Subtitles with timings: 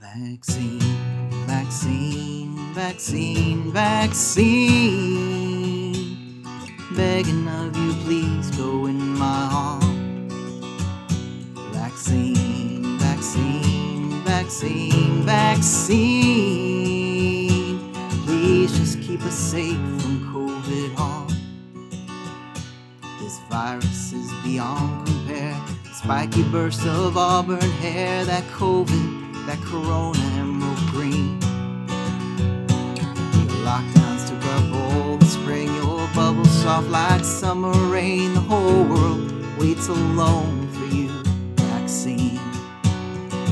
[0.00, 0.80] Vaccine,
[1.46, 4.96] vaccine, vaccine, vaccine.
[6.96, 10.28] Begging of you, please go in my arm.
[11.70, 16.00] Vaccine, vaccine, vaccine, vaccine.
[18.24, 21.28] Please just keep us safe from COVID harm.
[23.20, 25.60] This virus is beyond compare.
[25.92, 29.09] Spiky bursts of auburn hair, that COVID,
[29.50, 31.40] that corona emerald green.
[33.48, 38.34] The lockdowns took up all the spring, your bubbles soft like summer rain.
[38.34, 41.08] The whole world waits alone for you.
[41.56, 42.38] Vaccine.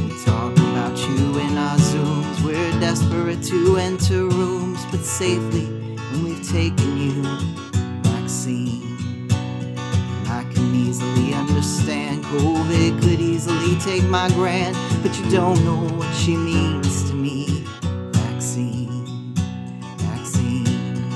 [0.07, 2.45] We talk about you in our Zooms.
[2.45, 7.23] We're desperate to enter rooms, but safely when we've taken you.
[8.03, 9.27] Vaccine.
[10.29, 13.18] I can easily understand COVID could
[13.89, 17.65] take my grand, but you don't know what she means to me.
[18.13, 19.35] Vaccine,
[19.97, 20.67] vaccine,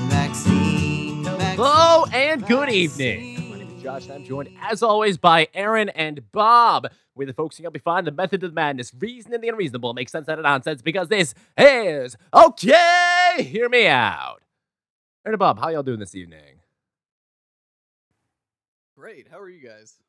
[0.08, 1.56] vaccine, vaccine.
[1.56, 3.50] Hello and good evening.
[3.50, 6.90] My name is Josh, and I'm joined, as always, by Aaron and Bob.
[7.14, 9.50] We're the folks who help you find the method of the madness, reason and the
[9.50, 13.36] unreasonable, make sense out of nonsense, because this is okay.
[13.40, 14.40] Hear me out.
[15.26, 16.60] Aaron and Bob, how y'all doing this evening?
[18.96, 19.28] Great.
[19.30, 20.01] How are you guys?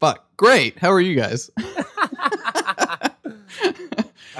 [0.00, 0.24] Fuck.
[0.36, 0.78] Great.
[0.78, 1.50] How are you guys?
[1.58, 3.10] I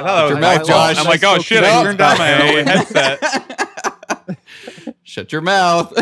[0.03, 0.66] thought that was Your my mouth.
[0.66, 0.98] Josh.
[0.98, 3.22] I'm like, oh shit, I turned down my headset.
[5.03, 5.92] Shut your mouth.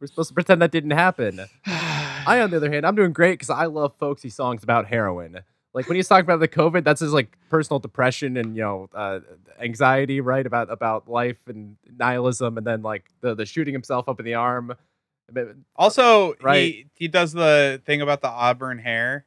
[0.00, 1.40] We're supposed to pretend that didn't happen.
[1.66, 5.40] I, on the other hand, I'm doing great because I love folksy songs about heroin.
[5.74, 8.88] Like when he's talking about the COVID, that's his like personal depression and you know
[8.94, 9.20] uh,
[9.60, 10.46] anxiety, right?
[10.46, 14.34] About about life and nihilism, and then like the the shooting himself up in the
[14.34, 14.74] arm.
[15.76, 16.74] Also, Right.
[16.74, 19.26] he he does the thing about the auburn hair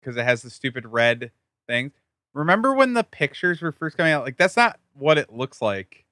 [0.00, 1.30] because it has the stupid red
[1.66, 1.92] thing.
[2.32, 4.24] Remember when the pictures were first coming out?
[4.24, 6.04] Like that's not what it looks like.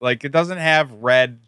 [0.00, 1.40] Like it doesn't have red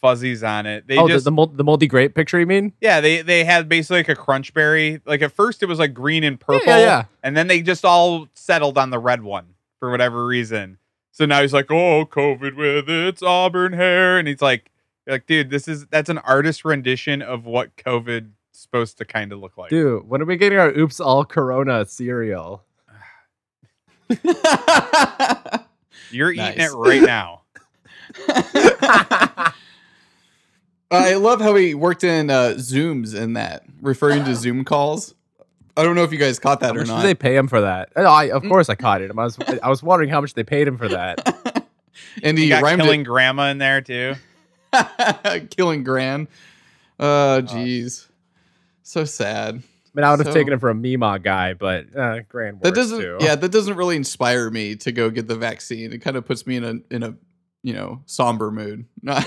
[0.00, 0.86] fuzzies on it.
[0.86, 2.72] They oh, just the the, the moldy grape picture, you mean?
[2.80, 5.00] yeah, they they had basically like a crunch berry.
[5.06, 6.66] Like at first it was like green and purple.
[6.66, 7.04] Yeah, yeah.
[7.22, 10.78] And then they just all settled on the red one for whatever reason.
[11.10, 14.70] So now he's like, "Oh, COVID with its auburn hair," and he's like,
[15.06, 19.38] "Like, dude, this is that's an artist rendition of what COVID supposed to kind of
[19.40, 22.64] look like." Dude, when are we getting our Oops All Corona cereal?
[26.10, 27.42] You're eating it right now.
[30.90, 35.14] I love how he worked in uh, Zooms in that, referring to Zoom calls.
[35.76, 36.96] I don't know if you guys caught that How or much not.
[37.02, 37.90] did they pay him for that?
[37.96, 39.10] Oh, I, of course, I caught it.
[39.10, 41.66] I was I was wondering how much they paid him for that.
[42.22, 44.14] and You he got rhymed killing grandma in there too.
[45.24, 45.50] It.
[45.56, 46.28] killing Gran.
[46.98, 48.06] Oh, jeez.
[48.82, 49.54] So sad.
[49.56, 49.60] I
[49.94, 52.68] mean, I would have So- taken him for a Mima guy, but uh, Grand That
[52.70, 53.00] works doesn't.
[53.00, 53.16] too.
[53.20, 55.92] Yeah, that doesn't really inspire me to go get the vaccine.
[55.92, 57.14] It kind of puts me in a in a
[57.62, 58.86] you know somber mood.
[59.02, 59.24] Not.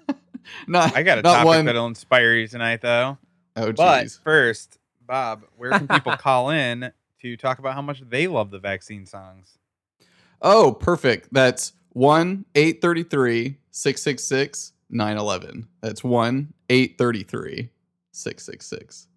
[0.66, 0.96] not.
[0.96, 1.64] I got a not topic one.
[1.66, 3.18] that'll inspire you tonight, though.
[3.56, 4.20] oh, But jeez.
[4.22, 8.58] first, Bob, where can people call in to talk about how much they love the
[8.58, 9.58] vaccine songs?
[10.40, 11.28] Oh, perfect.
[11.32, 15.66] That's 1 833 666 911.
[15.80, 17.70] That's 1 833
[18.12, 19.08] 666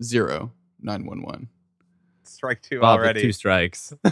[0.00, 1.48] 0911.
[2.24, 3.92] Strike two Bob with already two strikes.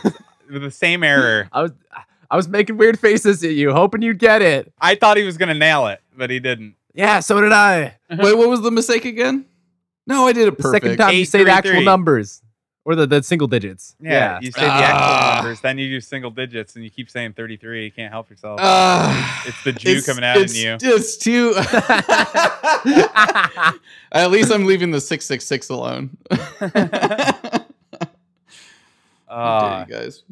[0.50, 1.48] with the same error.
[1.52, 1.72] I was
[2.30, 4.72] I was making weird faces at you, hoping you'd get it.
[4.80, 6.74] I thought he was gonna nail it, but he didn't.
[6.94, 7.96] Yeah, so did I.
[8.10, 9.44] Wait, what was the mistake again?
[10.06, 10.84] No, I did it The perfect.
[10.84, 11.84] second time you say the actual 833.
[11.84, 12.42] numbers
[12.84, 13.94] or the, the single digits.
[14.00, 14.82] Yeah, you say the Ah.
[14.82, 17.84] actual numbers, then you use single digits, and you keep saying 33.
[17.84, 18.58] You can't help yourself.
[18.62, 20.76] Ah, it's the Jew it's- coming out in it's, you.
[20.80, 21.54] It's too.
[24.12, 26.16] At least I'm leaving the 666 alone.
[26.30, 27.64] How dare
[29.28, 30.22] Uh, you guys.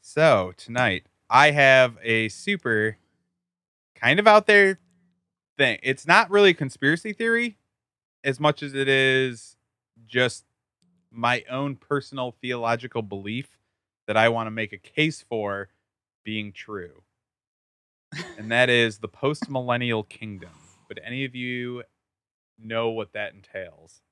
[0.00, 2.96] so tonight I have a super
[3.94, 4.78] kind of out there
[5.56, 5.78] thing.
[5.82, 7.56] It's not really a conspiracy theory
[8.24, 9.56] as much as it is
[10.06, 10.44] just
[11.12, 13.58] my own personal theological belief
[14.06, 15.68] that I want to make a case for
[16.24, 17.02] being true.
[18.38, 20.50] and that is the post millennial kingdom.
[20.88, 21.84] Would any of you
[22.58, 24.02] know what that entails?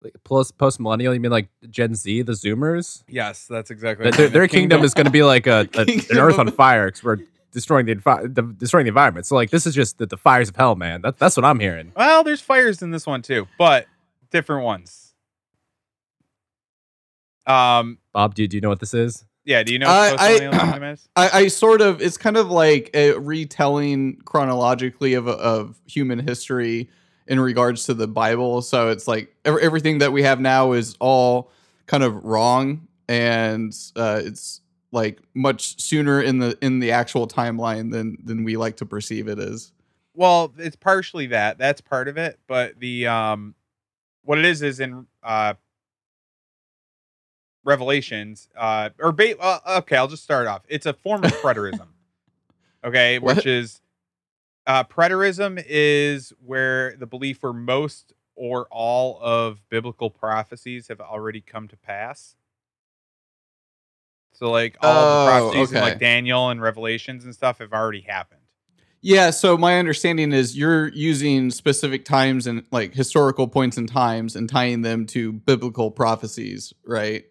[0.00, 3.02] Like, Plus post millennial, you mean like Gen Z, the Zoomers?
[3.08, 5.80] Yes, that's exactly Their, their, their The kingdom is going to be like a, a
[5.82, 7.18] an Earth on fire because we're
[7.50, 9.26] destroying the, envi- the destroying the environment.
[9.26, 11.02] So like this is just the, the fires of hell, man.
[11.02, 11.92] That, that's what I'm hearing.
[11.96, 13.86] Well, there's fires in this one too, but
[14.30, 15.07] different ones.
[17.48, 19.24] Um, Bob, do, do you know what this is?
[19.44, 19.62] yeah.
[19.62, 21.08] Do you know I- what I- post-millennial is?
[21.16, 26.90] I, I sort of it's kind of like a retelling chronologically of of human history
[27.26, 28.62] in regards to the Bible.
[28.62, 31.50] So it's like ev- everything that we have now is all
[31.86, 34.60] kind of wrong, and uh, it's
[34.92, 39.28] like much sooner in the in the actual timeline than than we like to perceive
[39.28, 39.72] it as.
[40.14, 41.58] Well, it's partially that.
[41.58, 43.54] That's part of it, but the um
[44.24, 45.54] what it is is in uh
[47.68, 50.62] Revelations uh or ba- uh, okay, I'll just start off.
[50.68, 51.88] It's a form of preterism.
[52.84, 53.36] okay, What?
[53.36, 53.82] which is
[54.66, 61.42] uh preterism is where the belief where most or all of biblical prophecies have already
[61.42, 62.36] come to pass.
[64.34, 65.98] So like all of Oh, the prophecies in like.
[65.98, 68.40] Daniel and Revelations and stuff have already happened.
[69.00, 74.34] Yeah, so my understanding is you're using specific times and like historical points and times
[74.36, 77.24] and tying them to biblical prophecies, right?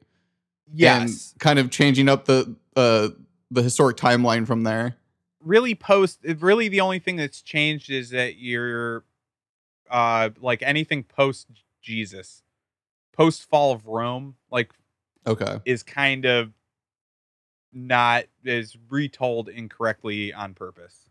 [0.79, 1.09] And
[1.39, 3.09] kind of changing up the uh
[3.49, 4.97] the historic timeline from there.
[5.41, 9.03] really post really the only thing that's changed is that you're
[9.89, 11.47] uh like anything post
[11.81, 12.43] Jesus
[13.13, 14.73] post fall of Rome like
[15.25, 15.59] Okay.
[15.65, 16.51] is kind of
[17.73, 21.09] not is retold incorrectly on purpose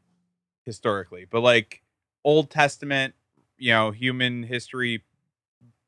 [0.64, 1.82] historically but like
[2.24, 3.14] Old Testament
[3.58, 5.02] you know human history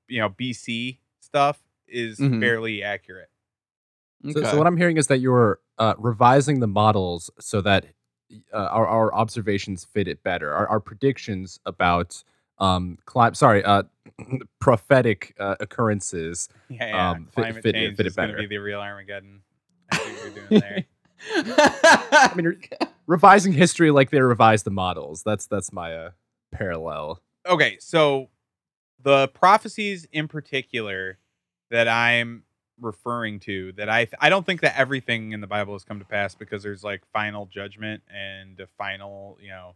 [0.09, 2.41] you know BC stuff is Mhm.
[2.41, 3.31] fairly accurate
[4.25, 4.43] Okay.
[4.43, 7.87] so what I'm hearing is that you're uh, revising the models so that
[8.53, 10.53] uh, our, our observations fit it better.
[10.53, 12.23] Our, our predictions about
[12.59, 13.85] um, clim- sorry, uh,
[14.61, 16.49] prophetic uh, occurrences.
[16.69, 17.11] yeah, yeah.
[17.11, 19.43] Um, fit- climate fit it- change fit it is going to be the real Armageddon
[19.91, 20.85] I see what you're doing there
[21.37, 22.69] I mean, re-
[23.07, 25.23] revising history like they revise the models.
[25.25, 26.11] That's that's my uh,
[26.53, 27.21] parallel.
[27.47, 28.29] okay, so
[29.03, 31.19] the prophecies in particular
[31.71, 32.45] that I'm
[32.81, 36.05] referring to that I I don't think that everything in the Bible has come to
[36.05, 39.75] pass because there's like final judgment and a final, you know,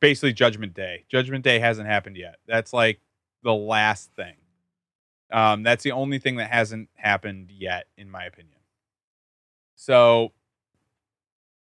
[0.00, 1.04] basically judgment day.
[1.08, 2.36] Judgment day hasn't happened yet.
[2.46, 3.00] That's like
[3.42, 4.36] the last thing.
[5.32, 8.58] Um that's the only thing that hasn't happened yet in my opinion.
[9.76, 10.32] So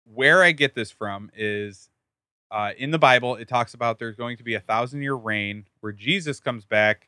[0.05, 1.89] where I get this from is
[2.49, 5.65] uh, in the Bible, it talks about there's going to be a thousand year reign
[5.79, 7.07] where Jesus comes back,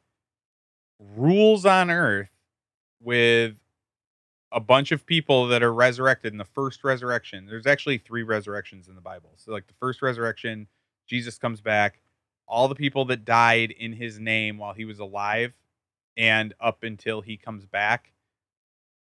[1.00, 2.30] rules on earth
[3.04, 3.60] with
[4.52, 7.46] a bunch of people that are resurrected in the first resurrection.
[7.46, 9.32] There's actually three resurrections in the Bible.
[9.38, 10.68] So, like the first resurrection,
[11.08, 12.00] Jesus comes back.
[12.48, 15.54] All the people that died in his name while he was alive
[16.18, 18.14] and up until he comes back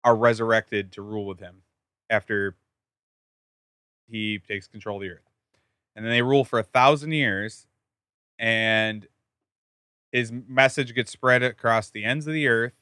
[0.04, 1.62] are resurrected to rule with him
[2.10, 2.56] after
[4.08, 5.32] he takes control of the earth
[5.96, 7.68] and then they rule for a thousand years
[8.40, 9.08] and
[10.12, 12.74] his message gets spread across the ends of the earth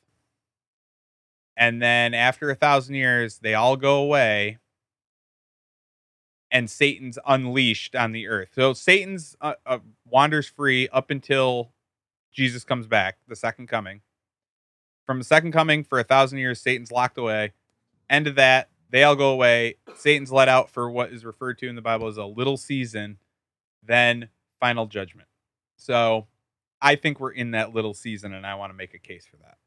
[1.60, 4.58] and then after a thousand years they all go away.
[6.50, 8.54] And satan's unleashed on the earth.
[8.56, 11.74] So satan's uh, uh, wanders free up until
[12.34, 14.02] jesus comes back the second coming.
[15.06, 17.52] From the second coming for a thousand years satan's locked away.
[18.10, 19.76] End of that they all go away.
[19.98, 23.20] Satan's let out for what is referred to in the bible as a little season
[23.84, 24.30] then
[24.60, 25.28] final judgment.
[25.76, 26.26] So
[26.82, 29.38] i think we're in that little season and i want to make a case for
[29.38, 29.59] that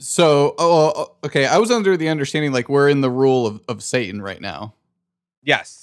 [0.00, 1.46] So, oh, oh, oh, okay.
[1.46, 4.74] I was under the understanding like we're in the rule of, of Satan right now.
[5.42, 5.80] yes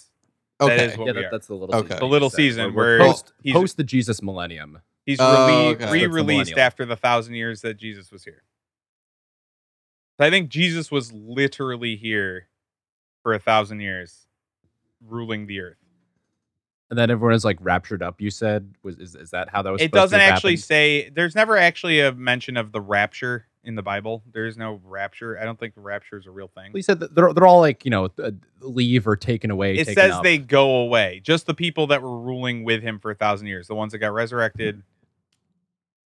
[0.60, 0.86] Okay.
[0.86, 1.88] is what yeah, that, that's the little Okay.
[1.88, 4.80] season The little season We're- we're where post, he's- post the Jesus millennium.
[5.06, 5.92] he's Oh, okay.
[5.92, 6.60] re-released Millennial.
[6.60, 8.44] after the thousand years that jesus was here
[10.20, 12.48] so i think jesus was literally here
[13.24, 14.28] for a thousand years
[15.04, 15.78] ruling the earth
[16.92, 18.22] And then everyone is like raptured up.
[18.22, 19.82] You said was is, is that how that was?
[19.82, 20.64] it supposed doesn't have actually happened?
[20.64, 24.82] say there's never actually a mention of the rapture in the bible there is no
[24.84, 27.46] rapture i don't think the rapture is a real thing You said that they're they're
[27.46, 29.74] all like you know uh, leave or taken away.
[29.76, 30.24] it taken says up.
[30.24, 33.68] they go away just the people that were ruling with him for a thousand years
[33.68, 34.82] the ones that got resurrected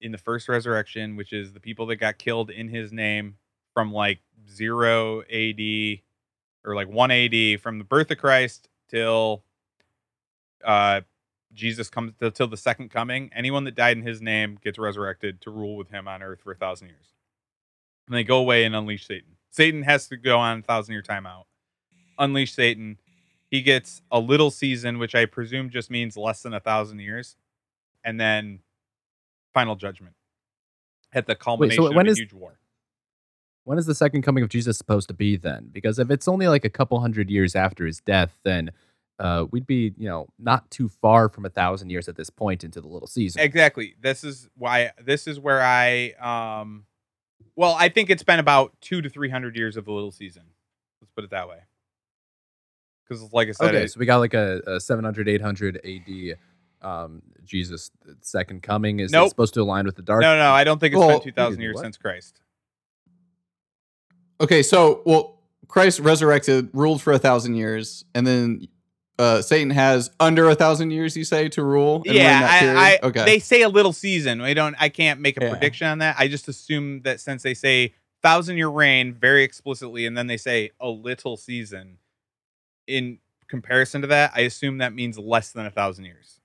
[0.02, 3.38] in the first resurrection which is the people that got killed in his name
[3.74, 6.00] from like 0 ad
[6.66, 9.42] or like 1 ad from the birth of christ till
[10.66, 11.00] uh
[11.54, 15.50] jesus comes till the second coming anyone that died in his name gets resurrected to
[15.50, 17.14] rule with him on earth for a thousand years
[18.08, 19.36] and they go away and unleash satan.
[19.50, 21.44] Satan has to go on a thousand year timeout.
[22.20, 22.98] Unleash satan.
[23.50, 27.36] He gets a little season which i presume just means less than a thousand years
[28.04, 28.60] and then
[29.54, 30.14] final judgment
[31.14, 32.60] at the culmination when of a is- huge war.
[33.64, 35.70] When is the second coming of Jesus supposed to be then?
[35.74, 38.72] Because if it's only like a couple hundred years after his death, then
[39.20, 42.64] uh, we'd be, you know, not too far from a thousand years at this point
[42.64, 43.42] into the little season.
[43.42, 43.96] exactly.
[44.00, 46.86] This is why this is where i um
[47.56, 50.44] well i think it's been about two to three hundred years of the little season
[51.02, 51.60] let's put it that way
[53.08, 56.38] because like i said Okay, it- so we got like a, a 700, 800 AD.
[56.80, 57.90] Um, Jesus'
[58.22, 59.30] second coming is it Nope.
[59.30, 60.22] supposed to align with the dark.
[60.22, 61.82] no no i don't think it's Well, been 2000 years what?
[61.82, 62.42] since christ
[64.40, 68.68] Okay, so well, Christ resurrected, ruled for a thousand years, and then
[69.20, 72.04] uh, Satan has under a thousand years, you say, to rule.
[72.06, 72.48] yeah?
[72.50, 73.26] I, I, okay.
[73.26, 74.42] they say a little season.
[74.42, 74.76] We don't.
[74.80, 75.50] I can't make a Yeah.
[75.52, 76.16] prediction on that.
[76.20, 80.38] I just assume that since they say thousand year reign very explicitly, and then they
[80.38, 81.98] say a little season,
[82.86, 86.40] in comparison to that, I assume that means less than a thousand years.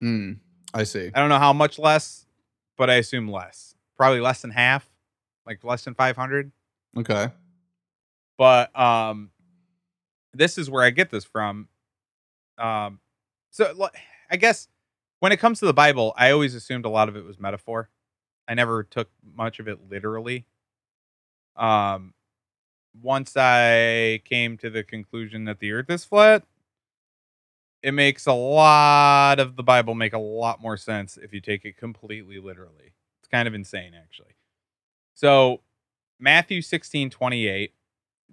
[0.00, 0.32] Hmm,
[0.72, 1.10] I see.
[1.14, 2.26] I don't know how much less,
[2.76, 3.74] but I assume less.
[3.96, 4.88] Probably less than half,
[5.46, 6.50] like less than five hundred.
[6.98, 7.28] Okay.
[8.38, 9.30] but um
[10.32, 11.68] this is where i get this from
[12.58, 13.00] um
[13.50, 13.88] so
[14.30, 14.68] I guess
[15.20, 17.88] when it comes to the bible i always assumed a lot of it was metaphor.
[18.48, 20.46] I never took much of it literally.
[21.56, 22.14] Um
[23.02, 26.44] once i came to the conclusion that the earth is flat
[27.82, 31.64] it makes a lot of the bible make a lot more sense if you take
[31.64, 32.94] it completely literally.
[33.20, 34.34] It's kind of insane actually.
[35.14, 35.60] So
[36.20, 37.74] matthew 16 28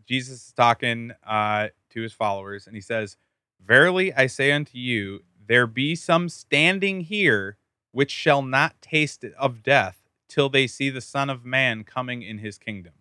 [0.08, 3.18] Jesus is talking uh, to his followers, and he says,
[3.66, 7.58] Verily I say unto you, there be some standing here
[7.92, 12.38] which shall not taste of death till they see the Son of Man coming in
[12.38, 12.94] his kingdom.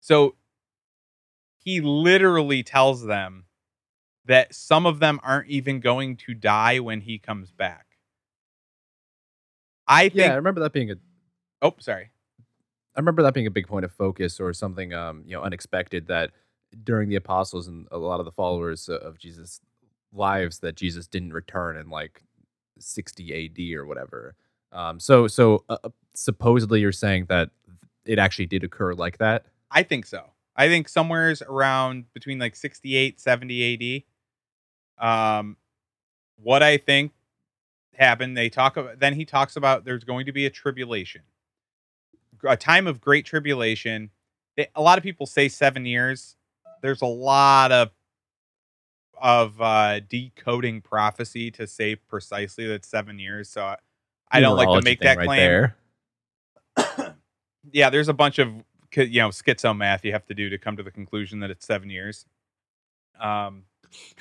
[0.00, 0.36] So
[1.58, 3.46] he literally tells them
[4.24, 7.86] that some of them aren't even going to die when he comes back.
[9.86, 10.14] I think.
[10.14, 10.96] Yeah, I remember that being a
[11.60, 12.10] Oh, sorry.
[12.96, 16.06] I remember that being a big point of focus or something um, you know, unexpected
[16.08, 16.30] that
[16.82, 19.60] during the apostles and a lot of the followers of Jesus
[20.12, 22.22] lives that Jesus didn't return in like
[22.78, 24.34] 60 AD or whatever.
[24.72, 27.50] Um, so so uh, uh, supposedly you're saying that
[28.04, 29.46] it actually did occur like that.
[29.70, 30.30] I think so.
[30.56, 34.04] I think somewhere's around between like 68, 70
[34.98, 35.06] AD.
[35.06, 35.56] Um,
[36.36, 37.12] what I think
[37.94, 41.22] happened, they talk about, then he talks about there's going to be a tribulation,
[42.46, 44.10] a time of great tribulation.
[44.74, 46.36] A lot of people say seven years.
[46.84, 47.90] There's a lot of
[49.18, 53.48] of uh, decoding prophecy to say precisely that seven years.
[53.48, 53.76] So I,
[54.30, 55.72] I don't like to make that right claim
[57.72, 58.48] yeah, there's a bunch of
[58.94, 61.64] you know schizo math you have to do to come to the conclusion that it's
[61.64, 62.26] seven years.
[63.18, 63.62] Um,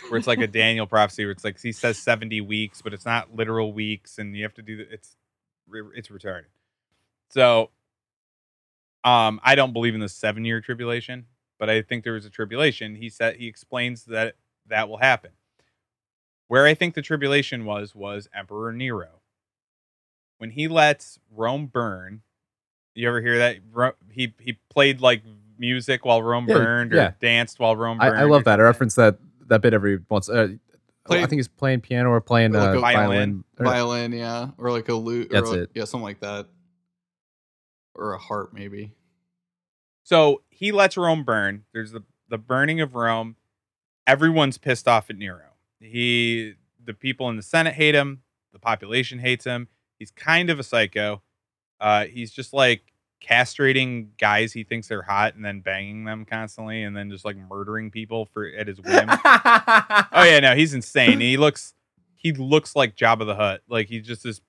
[0.07, 3.05] where it's like a Daniel prophecy, where it's like he says seventy weeks, but it's
[3.05, 5.17] not literal weeks, and you have to do the, it's
[5.95, 6.45] it's retarded.
[7.29, 7.71] So,
[9.03, 11.25] um, I don't believe in the seven year tribulation,
[11.63, 12.95] but I think there was a tribulation.
[12.95, 14.35] He said he explains that
[14.67, 15.31] that will happen.
[16.49, 19.21] Where I think the tribulation was was Emperor Nero.
[20.39, 22.21] When he lets Rome burn,
[22.95, 23.59] you ever hear that?
[24.11, 25.23] He he played like
[25.57, 27.11] music while Rome Yeah, burned, or yeah.
[27.21, 28.19] danced while Rome I, burned.
[28.19, 28.59] I or love that.
[28.59, 29.15] I reference that
[29.47, 30.27] that bit every once.
[30.27, 30.49] Uh,
[31.09, 33.45] I think he's playing piano or playing Or like uh, a violin.
[33.57, 35.27] or- Violin, yeah, or like a lute.
[35.27, 35.69] Or That's like- it.
[35.75, 36.47] Yeah, something like that,
[37.95, 38.91] or a harp, maybe.
[40.03, 41.63] So he lets Rome burn.
[41.73, 43.35] There's the the burning of Rome.
[44.05, 45.53] Everyone's pissed off at Nero.
[45.79, 48.21] He the people in the Senate hate him.
[48.51, 49.67] The population hates him.
[49.97, 51.21] He's kind of a psycho.
[51.79, 52.93] Uh, he's just like
[53.23, 57.37] castrating guys he thinks they're hot and then banging them constantly and then just like
[57.37, 59.09] murdering people for at his whim.
[59.25, 61.19] oh yeah, no, he's insane.
[61.19, 61.73] He looks
[62.15, 63.61] he looks like Jabba the Hutt.
[63.69, 64.41] Like he's just this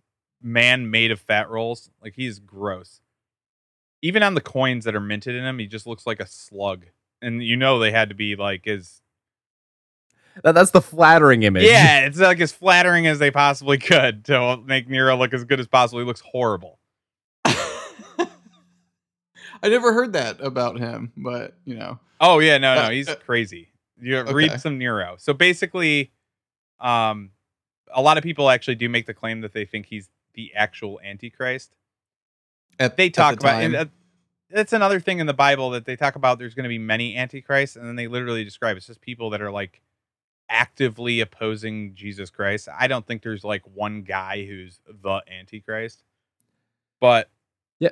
[0.42, 1.90] man made of fat rolls.
[2.02, 3.00] Like he's gross.
[4.04, 6.84] Even on the coins that are minted in him, he just looks like a slug.
[7.22, 9.00] And you know they had to be like as
[10.42, 11.62] That, that's the flattering image.
[11.64, 15.58] yeah, it's like as flattering as they possibly could to make Nero look as good
[15.58, 16.00] as possible.
[16.00, 16.78] He looks horrible.
[19.62, 23.08] I never heard that about him, but you know, Oh yeah, no, no, Uh, he's
[23.08, 23.68] uh, crazy.
[24.00, 24.34] You okay.
[24.34, 25.14] read some Nero.
[25.18, 26.12] So basically,
[26.80, 27.30] um,
[27.94, 31.00] a lot of people actually do make the claim that they think he's the actual
[31.02, 31.74] Antichrist.
[32.78, 33.84] At they talk the about and uh,
[34.50, 37.16] that's another thing in the bible that they talk about there's going to be many
[37.16, 39.80] antichrists and then they literally describe it's just people that are like
[40.48, 46.04] actively opposing jesus christ i don't think there's like one guy who's the antichrist
[47.00, 47.30] but
[47.80, 47.90] Yeah.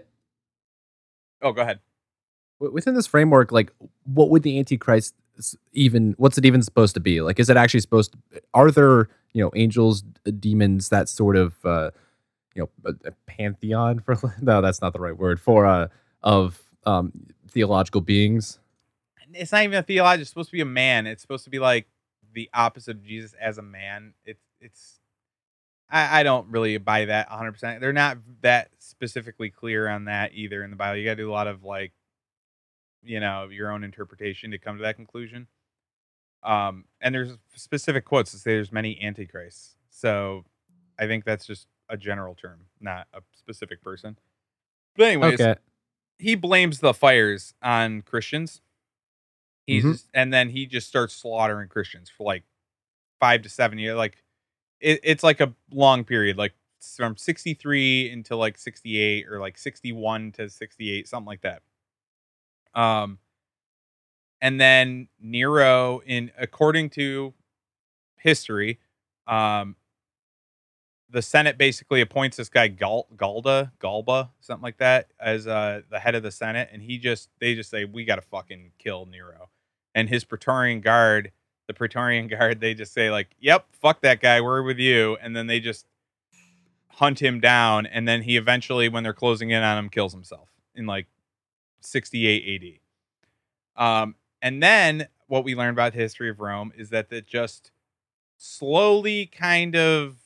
[1.40, 1.80] oh go ahead
[2.70, 3.72] Within this framework, like,
[4.04, 5.16] what would the Antichrist
[5.72, 6.14] even?
[6.16, 7.20] What's it even supposed to be?
[7.20, 8.12] Like, is it actually supposed?
[8.12, 10.04] to Are there, you know, angels,
[10.38, 11.90] demons, that sort of, uh,
[12.54, 14.16] you know, a, a pantheon for?
[14.42, 15.88] No, that's not the right word for uh
[16.23, 17.12] of um
[17.49, 18.59] theological beings.
[19.35, 21.06] it's not even a theology it's supposed to be a man.
[21.06, 21.87] It's supposed to be like
[22.35, 24.14] the opposite of jesus as a man.
[24.25, 24.99] It's it's
[25.90, 30.64] I, I don't really buy that 100% they're not that specifically clear on that either
[30.64, 30.97] in the bible.
[30.99, 31.92] You gotta do a lot of like
[33.02, 35.47] you know your own interpretation to come to that conclusion.
[36.42, 39.76] Um and there's specific quotes that say there's many antichrists.
[39.90, 40.44] So
[40.99, 44.16] i think that's just a general term not a specific person
[44.96, 45.54] but anyways Okay.
[46.18, 48.60] he blames the fires on Christians.
[49.66, 50.04] He's Mhm.
[50.14, 52.44] and then he just starts slaughtering Christians for like
[53.20, 53.96] five to seven years.
[53.96, 54.22] Like
[54.80, 56.52] it, it's like a long period, like
[56.96, 61.26] from sixty three until like sixty eight or like sixty one to sixty eight, something
[61.26, 61.62] like that.
[62.74, 63.18] Um,
[64.40, 67.32] and then Nero, in according to
[68.16, 68.80] history,
[69.26, 69.76] um,
[71.12, 75.99] the Senate basically appoints this guy Gal- Galda, Galba, something like that, as uh, the
[75.99, 79.07] head of the Senate, and he just they just say we got to fucking kill
[79.07, 79.50] Nero,
[79.95, 81.31] and his Praetorian Guard,
[81.66, 85.37] the Praetorian Guard, they just say like, "Yep, fuck that guy, we're with you," and
[85.37, 85.87] then they just
[86.88, 90.49] hunt him down, and then he eventually, when they're closing in on him, kills himself
[90.75, 91.07] in like
[91.81, 92.81] 68
[93.76, 93.85] AD.
[93.85, 97.71] Um, and then what we learn about the history of Rome is that it just
[98.37, 100.16] slowly kind of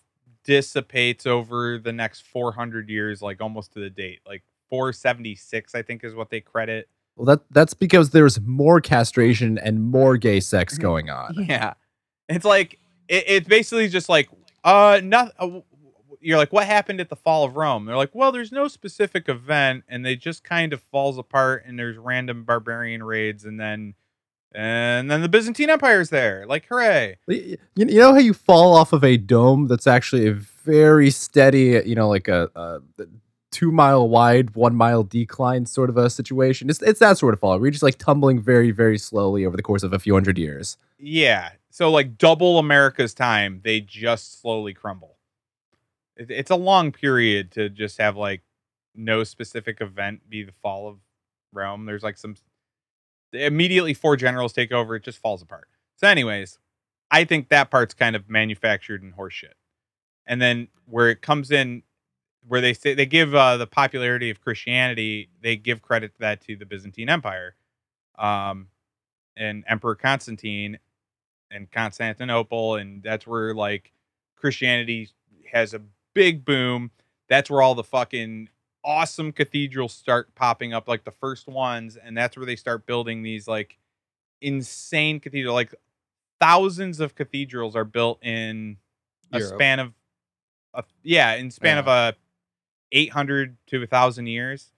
[0.46, 4.20] dissipates over the next 400 years, like almost to the date.
[4.26, 6.88] Like 476, I think, is what they credit.
[7.16, 10.82] Well, that that's because there's more castration and more gay sex Mhm.
[10.82, 11.34] going on.
[11.48, 11.74] Yeah,
[12.28, 14.28] it's like it, it's basically just like
[14.64, 15.32] uh, not.
[15.38, 15.60] Uh,
[16.20, 17.84] you're like, what happened at the fall of Rome?
[17.84, 21.78] They're like, well, there's no specific event, and they just kind of falls apart, and
[21.78, 23.94] there's random barbarian raids, and then
[24.56, 26.46] and then the Byzantine Empire's there.
[26.46, 27.18] Like, hooray!
[27.28, 31.82] You, you know how you fall off of a dome that's actually a very steady,
[31.84, 32.80] you know, like a, a
[33.50, 36.70] two mile wide, one mile decline sort of a situation.
[36.70, 37.58] It's it's that sort of fall.
[37.58, 40.78] We're just like tumbling very, very slowly over the course of a few hundred years.
[40.98, 41.50] Yeah.
[41.70, 45.16] So like double America's time, they just slowly crumble.
[46.16, 48.40] It, it's a long period to just have like
[48.94, 50.96] no specific event be the fall of
[51.52, 51.84] Rome.
[51.84, 52.36] There's like some
[53.36, 55.68] immediately four generals take over, it just falls apart.
[55.96, 56.58] So, anyways,
[57.10, 59.54] I think that part's kind of manufactured and horseshit.
[60.26, 61.82] And then where it comes in,
[62.46, 66.40] where they say they give uh, the popularity of Christianity, they give credit to that
[66.42, 67.54] to the Byzantine Empire,
[68.18, 68.68] um,
[69.36, 70.78] and Emperor Constantine,
[71.50, 73.92] and Constantinople, and that's where like
[74.36, 75.10] Christianity
[75.52, 75.82] has a
[76.14, 76.90] big boom.
[77.28, 78.48] That's where all the fucking
[78.86, 83.22] awesome cathedrals start popping up, like the first ones, and that's where they start building
[83.22, 83.76] these like
[84.40, 85.54] insane cathedral.
[85.54, 85.74] Like
[86.40, 88.76] thousands of cathedrals are built in
[89.32, 89.54] a Europe.
[89.54, 89.92] span of,
[90.72, 92.14] a, yeah, in span of a
[92.92, 94.70] eight hundred to a thousand years.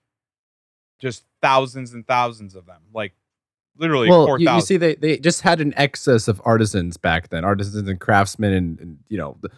[0.99, 3.13] Just thousands and thousands of them, like
[3.77, 7.45] literally well, you, you see, they they just had an excess of artisans back then,
[7.45, 9.49] artisans and craftsmen, and, and you know, the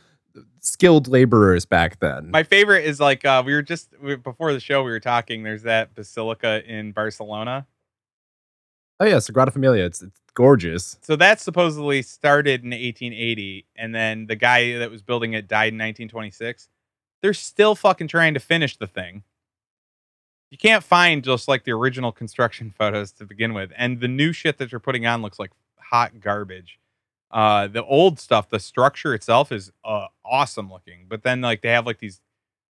[0.60, 2.32] skilled laborers back then.
[2.32, 5.44] My favorite is like uh, we were just we, before the show we were talking.
[5.44, 7.67] There's that basilica in Barcelona.
[9.00, 9.86] oh yeah, Sagrada Familia.
[9.86, 10.98] It's it's gorgeous.
[11.02, 15.74] So that supposedly started in 1880, and then the guy that was building it died
[15.74, 16.70] in 1926.
[17.22, 19.24] They're still fucking trying to finish the thing.
[20.50, 24.34] You can't find just like the original construction photos to begin with, and the new
[24.34, 26.80] shit that they're putting on looks like hot garbage.
[27.32, 31.70] Uh, the old stuff, the structure itself is uh, awesome looking, but then like they
[31.70, 32.20] have like these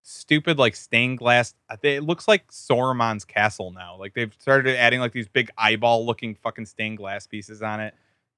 [0.03, 1.53] stupid like stained glass.
[1.69, 3.95] uh, They, it looks like Sauron's castle now.
[3.97, 7.95] Like they've started adding like these big eyeball looking fucking stained glass pieces on it.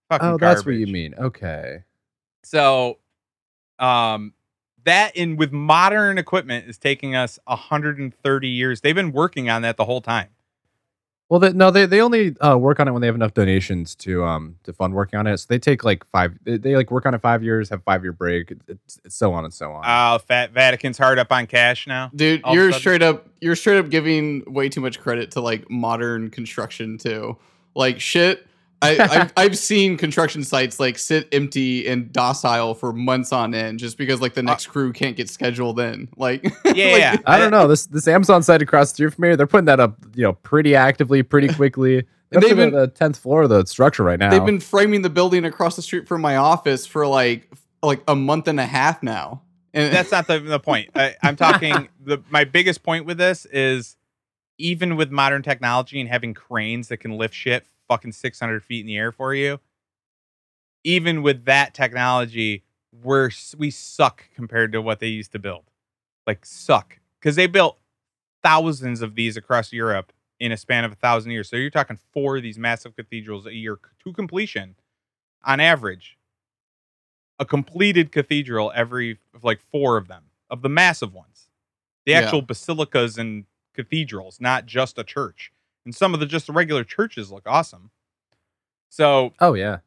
[0.10, 1.14] Fucking Oh, that's what you mean.
[1.16, 1.84] Okay.
[2.44, 3.00] So,
[3.80, 4.34] um,
[4.86, 8.82] that in with modern equipment is taking us 130 years.
[8.82, 10.30] They've been working on that the whole time.
[11.30, 13.96] Well, they, no, they they only uh, work on it when they have enough donations
[13.96, 15.38] to um to fund working on it.
[15.38, 16.38] So they take like five.
[16.44, 19.34] They, they like work on it five years, have five year break, it's, it's so
[19.34, 19.84] on and so on.
[19.86, 22.12] Uh, Fat Vatican's hard up on cash now.
[22.16, 25.70] Dude, all you're straight up you're straight up giving way too much credit to like
[25.70, 27.38] modern construction too.
[27.74, 28.46] Like shit.
[28.84, 33.80] I, I've, I've seen construction sites like sit empty and docile for months on end
[33.80, 36.10] just because like the uh, next crew can't get scheduled in.
[36.18, 37.16] Like, Yeah, like, yeah.
[37.26, 39.36] I don't know this this Amazon site across the street from here.
[39.36, 41.98] They're putting that up, you know, pretty actively, pretty quickly.
[41.98, 44.30] And They're they've been- the tenth floor of the structure right now.
[44.30, 47.50] They've been framing the building across the street from my office for like
[47.82, 49.42] like a month and a half now.
[49.74, 50.92] And That's not the, the point.
[50.96, 51.90] I, I'm talking.
[52.04, 53.98] The my biggest point with this is
[54.58, 58.88] even with modern technology and having cranes that can lift shit fucking 600 feet in
[58.88, 59.60] the air for you.
[60.84, 65.64] Even with that technology, we're we suck compared to what they used to build.
[66.28, 67.78] Like suck because they built
[68.44, 71.50] thousands of these across Europe in a span of a thousand years.
[71.50, 74.76] So you're talking four of these massive cathedrals a year to completion,
[75.46, 76.18] on average.
[77.40, 81.48] A completed cathedral every like four of them of the massive ones,
[82.06, 82.20] the Yeah.
[82.20, 85.52] actual basilicas and cathedrals, not just a church.
[85.86, 87.92] And some of the just the regular churches look awesome.
[88.90, 89.80] So oh yeah.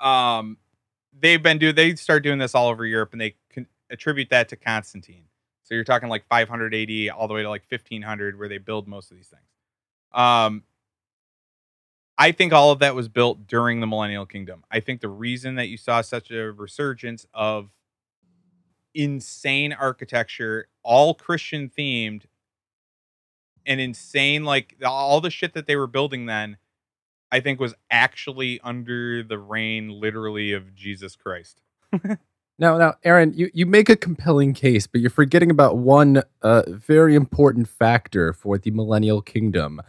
[0.00, 0.58] um
[1.18, 4.48] they've been do they start doing this all over Europe and they can attribute that
[4.50, 5.24] to Constantine.
[5.62, 8.88] So you're talking like 500 AD all the way to like 1500 where they build
[8.88, 9.42] most of these things.
[10.12, 10.64] Um,
[12.18, 14.64] I think all of that was built during the Millennial Kingdom.
[14.70, 17.70] I think the reason that you saw such a resurgence of
[18.94, 22.24] insane architecture, all Christian themed,
[23.66, 26.56] and insane like all the shit that they were building then,
[27.30, 31.60] I think was actually under the reign literally of Jesus Christ.
[32.58, 36.62] Now, now, Aaron, you, you make a compelling case, but you're forgetting about one uh,
[36.68, 39.80] very important factor for the Millennial Kingdom.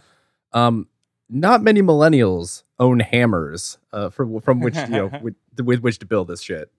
[0.54, 0.88] Um,
[1.30, 6.06] not many millennials own hammers uh, from from which you know with, with which to
[6.06, 6.72] build this shit.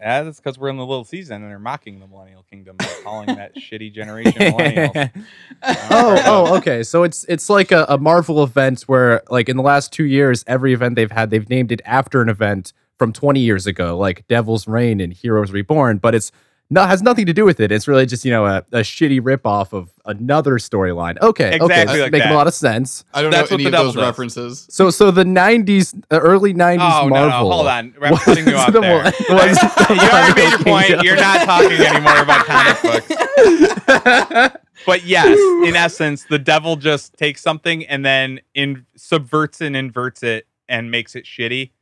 [0.00, 2.88] Yeah, that's because we're in the little season and they're mocking the Millennial Kingdom by
[3.04, 5.10] calling that shitty generation millennials.
[5.62, 6.82] oh, uh, oh, okay.
[6.82, 10.42] So it's it's like a, a Marvel event where, like, in the last two years,
[10.46, 14.26] every event they've had, they've named it after an event from 20 years ago, like
[14.26, 16.32] Devil's Reign and Heroes Reborn, but it's
[16.72, 17.72] not has nothing to do with it.
[17.72, 21.18] It's really just you know a, a shitty ripoff of another storyline.
[21.20, 22.32] Okay, Exactly okay, that's like making that.
[22.34, 23.04] a lot of sense.
[23.12, 24.02] I don't That's know what any the of those does.
[24.04, 24.66] references.
[24.70, 27.48] So so the 90s, uh, early 90s Oh Marvel.
[27.48, 27.94] no, hold on.
[28.02, 29.02] I'm was cutting you off the there.
[29.02, 30.86] mil- was the you already made your Millennial point.
[30.86, 31.04] Kingdom.
[31.06, 32.82] You're not talking anymore about comic
[34.42, 34.56] books.
[34.86, 40.22] But yes, in essence, the devil just takes something and then in subverts and inverts
[40.22, 41.72] it and makes it shitty.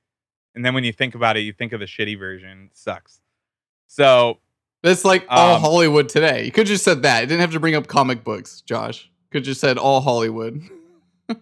[0.57, 2.71] And then when you think about it, you think of the shitty version.
[2.73, 3.21] It sucks.
[3.87, 4.39] So
[4.85, 6.45] It's like all Um, Hollywood today.
[6.45, 7.21] You could just said that.
[7.23, 9.11] You didn't have to bring up comic books, Josh.
[9.31, 10.63] Could just said all Hollywood.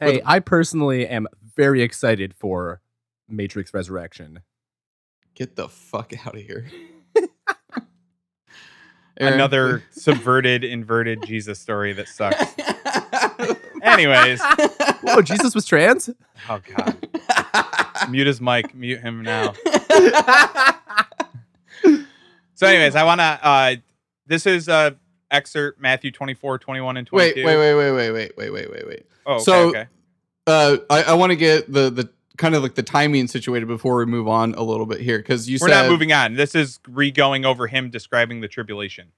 [0.00, 2.80] Hey, I personally am very excited for
[3.28, 4.42] Matrix Resurrection.
[5.34, 6.68] Get the fuck out of here.
[9.16, 12.54] Another subverted, inverted Jesus story that sucks.
[13.82, 14.40] Anyways,
[15.02, 16.10] Whoa, Jesus was trans?
[16.48, 17.08] oh god,
[18.08, 19.52] mute his mic, mute him now.
[22.58, 23.38] So, anyways, I want to.
[23.40, 23.76] Uh,
[24.26, 24.90] this is uh,
[25.30, 27.46] excerpt Matthew 24, 21, and wait, 22.
[27.46, 29.06] wait, wait, wait, wait, wait, wait, wait, wait, wait.
[29.26, 29.86] Oh, okay, So- okay.
[30.48, 33.98] Uh, I, I want to get the the kind of like the timing situated before
[33.98, 36.34] we move on a little bit here because you said We're said not moving on.
[36.34, 39.12] This is re going over him describing the tribulation.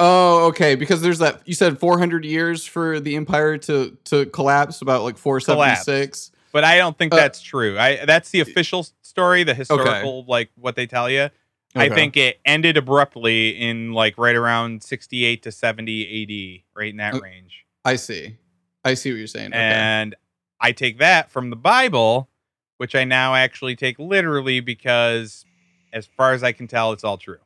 [0.00, 0.74] Oh, okay.
[0.74, 5.16] Because there's that you said 400 years for the empire to to collapse, about like
[5.16, 6.32] 476.
[6.52, 7.78] But I don't think Uh, that's true.
[7.78, 11.30] I that's the official story, the historical, like what they tell you.
[11.74, 16.98] I think it ended abruptly in like right around 68 to 70 AD, right in
[16.98, 17.64] that range.
[17.84, 18.36] I see.
[18.84, 19.48] I see what you're saying.
[19.48, 19.58] Okay.
[19.58, 20.14] And
[20.60, 22.28] I take that from the Bible,
[22.78, 25.44] which I now actually take literally because,
[25.92, 27.38] as far as I can tell, it's all true,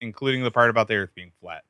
[0.00, 1.64] including the part about the earth being flat.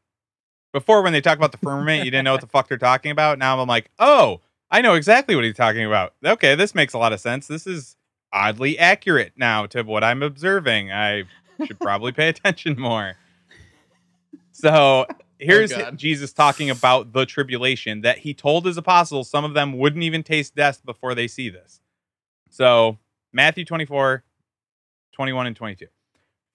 [0.73, 3.11] Before, when they talk about the firmament, you didn't know what the fuck they're talking
[3.11, 3.39] about.
[3.39, 6.15] Now I'm like, oh, I know exactly what he's talking about.
[6.25, 7.47] Okay, this makes a lot of sense.
[7.47, 7.97] This is
[8.33, 10.93] oddly accurate now to what I'm observing.
[10.93, 11.25] I
[11.65, 13.15] should probably pay attention more.
[14.53, 15.07] So oh,
[15.39, 15.99] here's God.
[15.99, 20.23] Jesus talking about the tribulation that he told his apostles some of them wouldn't even
[20.23, 21.81] taste death before they see this.
[22.51, 22.99] So
[23.33, 24.25] Matthew 24,
[25.13, 25.87] 21 and 22.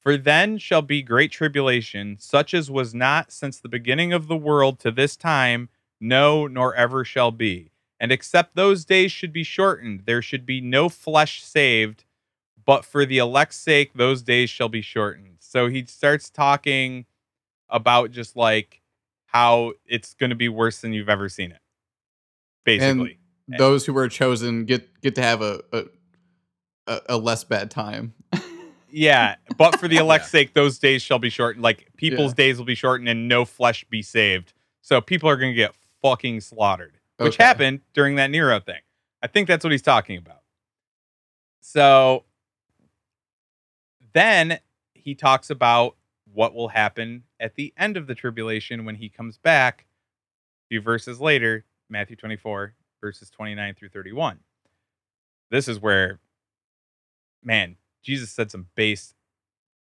[0.02, 4.36] For then shall be great tribulation, such as was not since the beginning of the
[4.36, 7.72] world to this time, no, nor ever shall be.
[8.00, 12.04] And except those days should be shortened, there should be no flesh saved,
[12.66, 15.38] but for the elect's sake, those days shall be shortened.
[15.40, 17.06] So he starts talking
[17.70, 18.82] about just like
[19.26, 21.60] how it's going to be worse than you've ever seen it.
[22.64, 23.18] Basically.
[23.48, 25.84] those who were chosen get get to have a a,
[26.88, 28.14] a, a less bad time.
[28.94, 31.64] Yeah, but for the elect's sake, those days shall be shortened.
[31.64, 32.36] Like people's Yeah.
[32.44, 34.52] days will be shortened, and no flesh be saved.
[34.82, 37.44] So people are going to get fucking slaughtered, which Okay.
[37.46, 38.82] happened during that Nero thing.
[39.24, 40.42] I think that's what he's talking about.
[41.62, 42.26] So
[44.14, 44.60] then
[44.94, 45.96] he talks about
[46.34, 49.86] what will happen at the end of the tribulation when he comes back.
[50.66, 54.40] A few verses later, Matthew 24, verses 29 through 31.
[55.50, 56.20] This is where,
[57.44, 59.14] man, Jesus said some base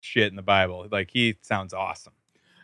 [0.00, 0.86] shit in the Bible.
[0.90, 2.14] Like he sounds awesome.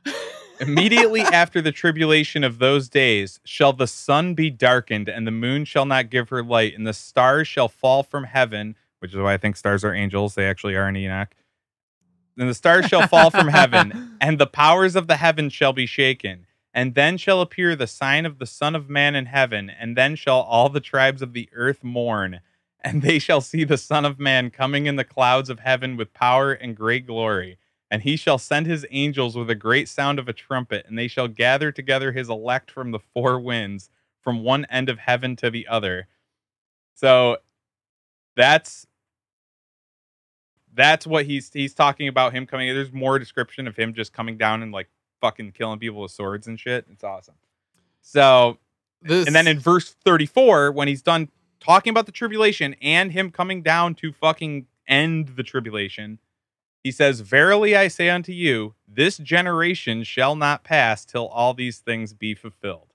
[0.61, 5.65] Immediately after the tribulation of those days shall the sun be darkened, and the moon
[5.65, 9.35] shall not give her light, and the stars shall fall from heaven, which is why
[9.35, 10.35] I think stars are angels.
[10.35, 11.35] They actually are in Enoch.
[12.37, 15.87] Then the stars shall fall from heaven, and the powers of the heaven shall be
[15.87, 16.47] shaken.
[16.75, 20.15] And then shall appear the sign of the Son of Man in heaven, and then
[20.15, 22.41] shall all the tribes of the earth mourn,
[22.83, 26.13] and they shall see the Son of Man coming in the clouds of heaven with
[26.13, 27.59] power and great glory.
[27.91, 31.09] And he shall send his angels with a great sound of a trumpet, and they
[31.09, 33.89] shall gather together his elect from the four winds,
[34.21, 36.09] from one end of heaven to the other.
[36.95, 37.39] So
[38.37, 38.87] that's
[40.77, 42.73] that's what he's he's talking about him coming.
[42.73, 44.89] There's more description of him just coming down and like
[45.21, 46.87] fucking killing people with swords and shit.
[46.93, 47.35] It's awesome.
[48.03, 48.59] So
[49.03, 49.27] This...
[49.27, 53.63] And then in verse 34, when he's done talking about the tribulation and him coming
[53.63, 56.19] down to fucking end the tribulation,
[56.85, 61.79] he says, Verily I say unto you, this generation shall not pass till all these
[61.79, 62.93] things be fulfilled.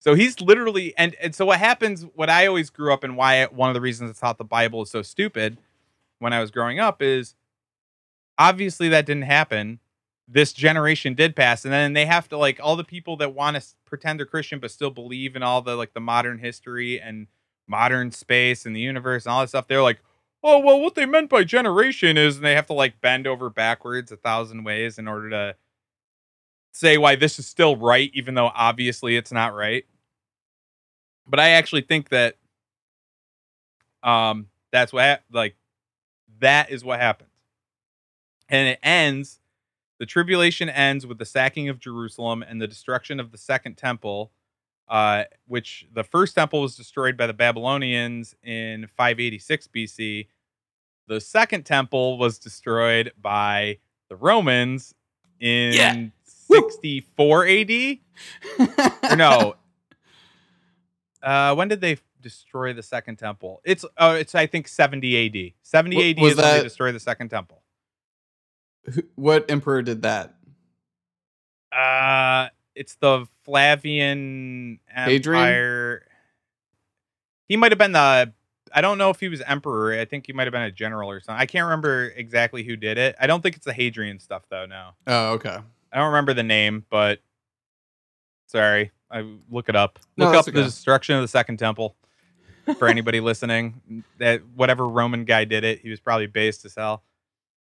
[0.00, 3.46] So he's literally, and, and so what happens, what I always grew up and why
[3.46, 5.56] one of the reasons I thought the Bible is so stupid
[6.24, 7.34] when I was growing up is
[8.38, 9.78] obviously that didn't happen.
[10.26, 11.64] This generation did pass.
[11.64, 14.58] And then they have to, like, all the people that want to pretend they're Christian
[14.58, 17.26] but still believe in all the, like, the modern history and
[17.68, 20.00] modern space and the universe and all that stuff, they're like,
[20.44, 23.48] oh well what they meant by generation is and they have to like bend over
[23.50, 25.56] backwards a thousand ways in order to
[26.72, 29.84] say why this is still right even though obviously it's not right
[31.26, 32.36] but i actually think that
[34.02, 35.56] um that's what like
[36.40, 37.30] that is what happens
[38.48, 39.40] and it ends
[39.98, 44.32] the tribulation ends with the sacking of jerusalem and the destruction of the second temple
[44.88, 50.26] uh, which the first temple was destroyed by the Babylonians in 586 BC,
[51.08, 54.94] the second temple was destroyed by the Romans
[55.40, 56.06] in yeah.
[56.24, 57.70] 64 AD.
[59.10, 59.56] or no.
[61.22, 63.60] Uh, when did they destroy the second temple?
[63.64, 65.52] It's uh, it's I think 70 AD.
[65.62, 67.62] 70 AD is that, when they destroy the second temple.
[69.14, 70.34] What emperor did that?
[71.72, 75.10] Uh, it's the Flavian Empire.
[75.10, 76.00] Hadrian?
[77.48, 78.32] He might have been the
[78.74, 79.98] I don't know if he was emperor.
[79.98, 81.40] I think he might have been a general or something.
[81.40, 83.14] I can't remember exactly who did it.
[83.20, 84.66] I don't think it's the Hadrian stuff though.
[84.66, 84.90] No.
[85.06, 85.58] Oh, okay.
[85.92, 87.20] I don't remember the name, but
[88.46, 90.00] sorry, I look it up.
[90.16, 90.56] Look no, up okay.
[90.56, 91.94] the destruction of the Second Temple.
[92.78, 97.02] For anybody listening, that whatever Roman guy did it, he was probably based as hell.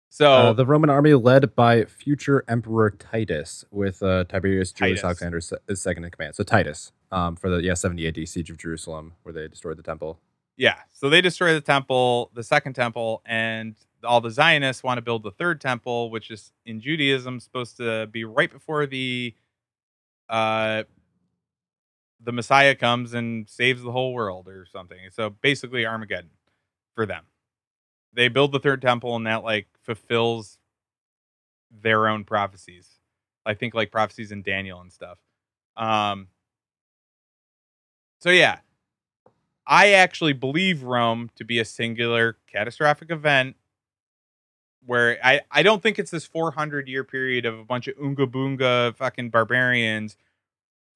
[0.09, 5.37] So uh, the Roman army led by future Emperor Titus, with uh, Tiberius Julius Alexander
[5.37, 6.35] is second in command.
[6.35, 9.83] So Titus, um, for the yeah 70 AD siege of Jerusalem, where they destroyed the
[9.83, 10.19] temple.
[10.55, 10.75] Yeah.
[10.91, 15.23] So they destroy the temple, the second temple, and all the Zionists want to build
[15.23, 19.35] the third temple, which is in Judaism supposed to be right before the
[20.29, 20.83] uh
[22.21, 24.97] the Messiah comes and saves the whole world or something.
[25.11, 26.31] So basically Armageddon
[26.95, 27.25] for them.
[28.13, 30.57] They build the third temple and that like fulfills
[31.69, 32.89] their own prophecies.
[33.45, 35.19] I think like prophecies in Daniel and stuff.
[35.75, 36.29] Um
[38.19, 38.59] so yeah,
[39.67, 43.57] I actually believe Rome to be a singular catastrophic event
[44.85, 48.25] where I, I don't think it's this 400 year period of a bunch of unga
[48.25, 50.15] boonga fucking barbarians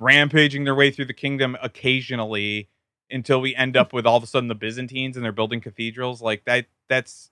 [0.01, 2.67] rampaging their way through the kingdom occasionally
[3.11, 6.21] until we end up with all of a sudden the Byzantines and they're building cathedrals.
[6.21, 7.29] Like that, that's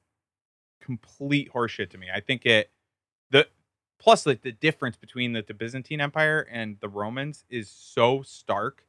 [0.79, 2.07] complete horseshit to me.
[2.13, 2.69] I think it,
[3.31, 3.47] the,
[3.97, 8.85] plus like the difference between the, the Byzantine Empire and the Romans is so stark.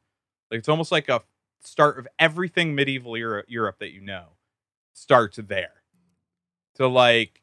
[0.51, 1.23] Like it's almost like a
[1.63, 4.33] start of everything medieval Europe, Europe that you know
[4.93, 5.81] starts there.
[6.75, 7.41] So like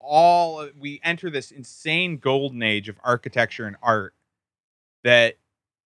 [0.00, 4.14] all we enter this insane golden age of architecture and art
[5.02, 5.36] that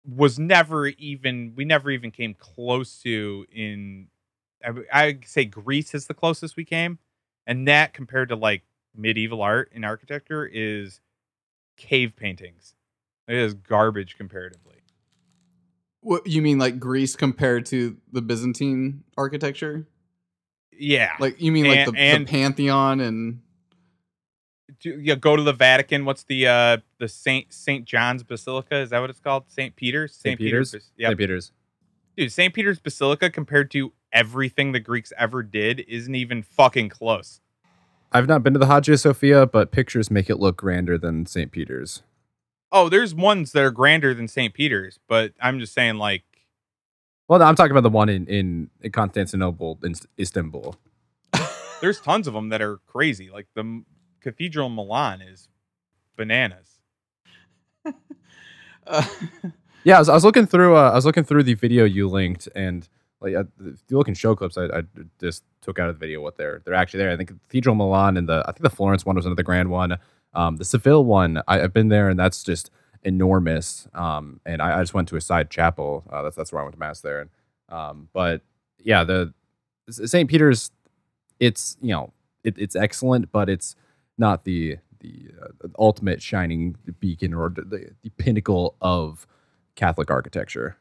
[0.09, 4.09] was never even we never even came close to in
[4.64, 6.99] I, I say Greece is the closest we came
[7.47, 8.62] and that compared to like
[8.95, 11.01] medieval art and architecture is
[11.77, 12.75] cave paintings.
[13.29, 14.77] It is garbage comparatively.
[16.01, 19.87] What you mean, like Greece compared to the Byzantine architecture?
[20.73, 23.40] Yeah, like you mean like and, the, and the Pantheon and
[24.80, 26.04] do, go to the Vatican.
[26.04, 28.76] What's the uh the Saint Saint John's Basilica?
[28.76, 29.44] Is that what it's called?
[29.48, 30.14] Saint Peter's.
[30.14, 30.70] Saint Peter's.
[30.70, 30.90] Peter's.
[30.96, 31.08] Yep.
[31.08, 31.52] Saint Peter's.
[32.16, 37.40] Dude, Saint Peter's Basilica compared to everything the Greeks ever did isn't even fucking close.
[38.12, 41.52] I've not been to the Hagia Sophia, but pictures make it look grander than St.
[41.52, 42.02] Peter's.
[42.72, 44.54] Oh, there's ones that are grander than St.
[44.54, 46.24] Peter's, but I'm just saying, like.
[47.28, 50.76] Well, I'm talking about the one in in, in Constantinople, in Istanbul.
[51.80, 53.30] there's tons of them that are crazy.
[53.30, 53.82] Like the
[54.26, 55.48] Cathedral in Milan is
[56.16, 56.80] bananas.
[58.86, 59.06] uh,
[59.84, 60.76] yeah, I was, I was, looking through.
[60.76, 62.88] Uh, I was looking through the video you linked, and
[63.20, 64.82] like uh, if you look in show clips, I, I,
[65.20, 67.12] just took out of the video what they're they're actually there.
[67.12, 69.96] I think Cathedral Milan and the I think the Florence one was another grand one.
[70.34, 72.72] Um, the Seville one, I, have been there, and that's just
[73.04, 73.86] enormous.
[73.94, 76.02] Um, and I, I, just went to a side chapel.
[76.10, 77.20] Uh, that's that's where I went to mass there.
[77.20, 77.30] And
[77.68, 78.42] um, but
[78.80, 79.32] yeah, the
[79.88, 80.28] St.
[80.28, 80.72] Peter's,
[81.38, 82.12] it's you know
[82.42, 83.76] it, it's excellent, but it's
[84.18, 89.26] not the the uh, ultimate shining beacon or the, the pinnacle of
[89.74, 90.79] Catholic architecture.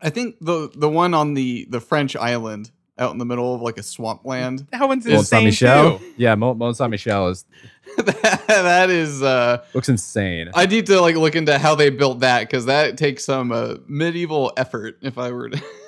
[0.00, 3.62] I think the the one on the the French island out in the middle of
[3.62, 4.66] like a swampland.
[4.72, 5.98] That one's Mont Saint Michel.
[5.98, 6.04] too.
[6.16, 7.44] Yeah, Mont, Mont Saint Michel is
[7.96, 10.50] that, that is uh looks insane.
[10.54, 13.76] I need to like look into how they built that because that takes some uh,
[13.86, 14.98] medieval effort.
[15.02, 15.62] If I were to,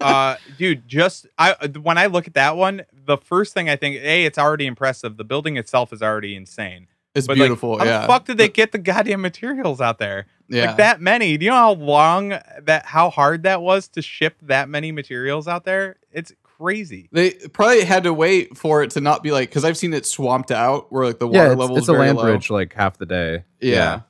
[0.00, 3.96] uh, dude, just I when I look at that one, the first thing I think,
[3.96, 5.16] a, it's already impressive.
[5.16, 6.88] The building itself is already insane.
[7.14, 7.78] it's But like, beautiful.
[7.78, 10.26] how yeah, the fuck did they get the goddamn materials out there?
[10.48, 10.66] yeah.
[10.68, 11.36] Like that many?
[11.36, 15.46] Do you know how long that, how hard that was to ship that many materials
[15.46, 15.96] out there?
[16.10, 17.08] It's crazy.
[17.12, 20.06] They probably had to wait for it to not be like because I've seen it
[20.06, 22.24] swamped out where like the water yeah, it's, level it's is a land low.
[22.24, 23.44] bridge like half the day.
[23.60, 24.00] Yeah.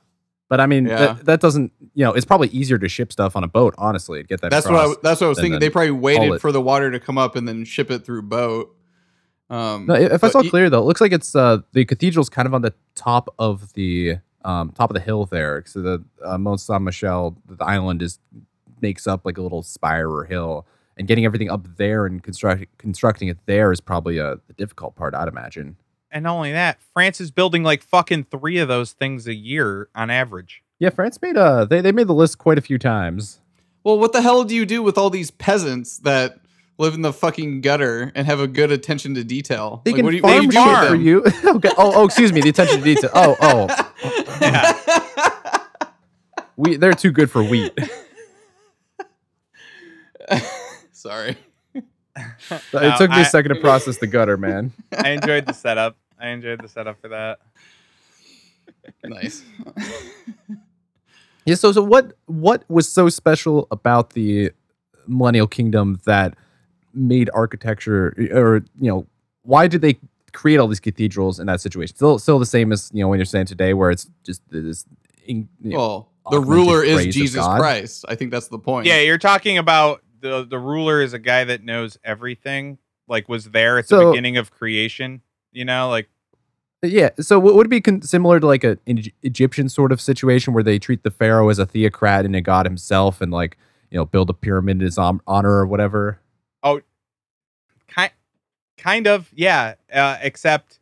[0.49, 0.97] But I mean, Yeah.
[0.97, 4.23] that, that doesn't, you know, it's probably easier to ship stuff on a boat, honestly,
[4.23, 5.59] to get that That's what I, that's what I was thinking.
[5.59, 8.75] They probably waited for the water to come up and then ship it through boat.
[9.51, 12.47] Um, No, if I saw clear though, it looks like it's uh, the cathedral's kind
[12.47, 15.63] of on the top of the um, top of the hill there.
[15.65, 18.19] So the uh, Mont Saint Michel, the island is
[18.81, 20.65] makes up like a little spire or hill,
[20.97, 24.95] and getting everything up there and construct, constructing it there is probably uh, the difficult
[24.95, 25.75] part, I'd imagine.
[26.11, 29.89] And not only that, France is building like fucking three of those things a year
[29.93, 30.63] on average.
[30.79, 33.39] Yeah, France made uh they, they made the list quite a few times.
[33.83, 36.39] Well, what the hell do you do with all these peasants that
[36.77, 39.81] live in the fucking gutter and have a good attention to detail?
[39.85, 41.55] They Like, can what do you, what do farm you shit do with for you.
[41.55, 41.69] okay.
[41.77, 42.41] Oh, oh, excuse me.
[42.41, 43.09] The attention to detail.
[43.13, 43.67] Oh, oh.
[44.41, 44.73] Yeah.
[46.59, 47.71] We they're too good for wheat.
[50.91, 51.37] Sorry.
[52.51, 54.71] it No, took me I- a second to process the gutter, man.
[54.97, 55.97] I enjoyed the setup.
[56.19, 57.39] I enjoyed the setup for that.
[59.03, 59.43] Nice.
[61.45, 61.55] Yeah.
[61.55, 64.51] So, so what what was so special about the
[65.07, 66.35] Millennial Kingdom that
[66.93, 69.07] made architecture, or you know,
[69.43, 69.97] why did they
[70.31, 71.95] create all these cathedrals in that situation?
[71.95, 74.85] Still, still the same as you know when you're saying today, where it's just this.
[75.25, 78.05] in- you know, well, the ruler is Jesus Christ.
[78.07, 78.85] I think that's the point.
[78.85, 82.77] Yeah, you're talking about the the ruler is a guy that knows everything.
[83.07, 85.21] Like was there at the So- beginning of creation.
[85.51, 86.09] You know, like
[86.83, 87.09] Yeah.
[87.19, 89.99] So w- would it be con- similar to like a, an Egy- Egyptian sort of
[89.99, 93.57] situation where they treat the pharaoh as a theocrat and a god himself, and like
[93.89, 96.19] you know build a pyramid in his hon- honor or whatever?
[96.61, 96.81] Oh,
[97.87, 98.11] kind
[98.77, 99.73] kind of yeah.
[99.91, 100.79] Uh, except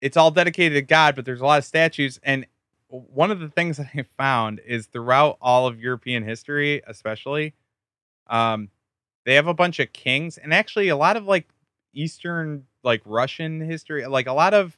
[0.00, 2.18] it's all dedicated to God, but there's a lot of statues.
[2.22, 2.46] And
[2.88, 7.54] one of the things that I found is throughout all of European history, especially,
[8.28, 8.68] um,
[9.24, 11.48] they have a bunch of kings, and actually a lot of like
[11.92, 14.76] Eastern, like Russian history, like a lot of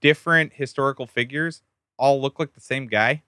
[0.00, 1.62] different historical figures
[1.98, 3.22] all look like the same guy.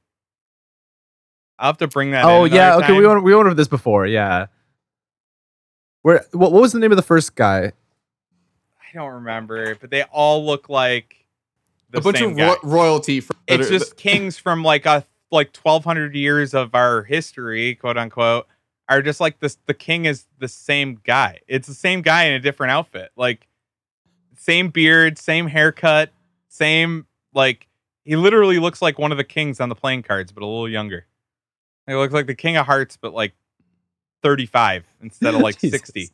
[1.59, 2.25] I'll have to bring that.
[2.25, 2.77] Oh in yeah.
[2.77, 2.99] another Okay.
[2.99, 4.07] We went we went over this before.
[4.07, 4.46] Yeah.
[6.03, 7.73] Where what, what was the name of the first guy?
[8.81, 11.27] I don't remember, but they all look like
[11.90, 12.49] the a bunch same of guy.
[12.49, 13.20] ro- royalty.
[13.20, 17.96] From, it's are- just kings from like a like 1200 years of our history quote
[17.96, 18.46] unquote
[18.90, 21.38] are just like this the king is the same guy.
[21.46, 23.12] It's the same guy in a different outfit.
[23.16, 23.46] Like
[24.37, 26.11] same beard same haircut
[26.48, 27.68] same like
[28.05, 30.68] he literally looks like one of the kings on the playing cards but a little
[30.68, 31.07] younger.
[31.87, 33.33] He looks like the king of hearts but like
[34.22, 36.11] 35 instead of like 60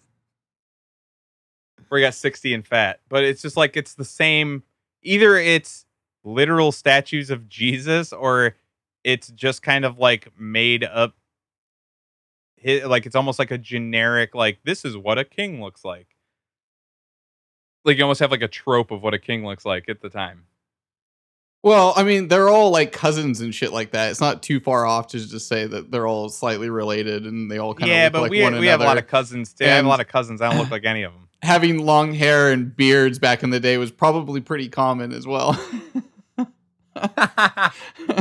[1.88, 3.00] where he got 60 and fat.
[3.08, 4.62] But it's just like it's the same
[5.02, 5.86] either it's
[6.24, 8.56] literal statues of Jesus or
[9.02, 11.14] it's just kind of like made up
[12.66, 16.08] hi- like it's almost like a generic like this is what a king looks like.
[17.84, 20.08] Like you almost have like a trope of what a king looks like at the
[20.08, 20.44] time.
[21.62, 24.10] Well, I mean, they're all like cousins and shit like that.
[24.10, 27.58] It's not too far off to just say that they're all slightly related and they
[27.58, 29.52] all kind of yeah look but like we, one we have a lot of cousins
[29.52, 29.64] too.
[29.64, 30.40] I have a lot of cousins.
[30.40, 33.60] I don't look like any of them Having long hair and beards back in the
[33.60, 35.60] day was probably pretty common as well.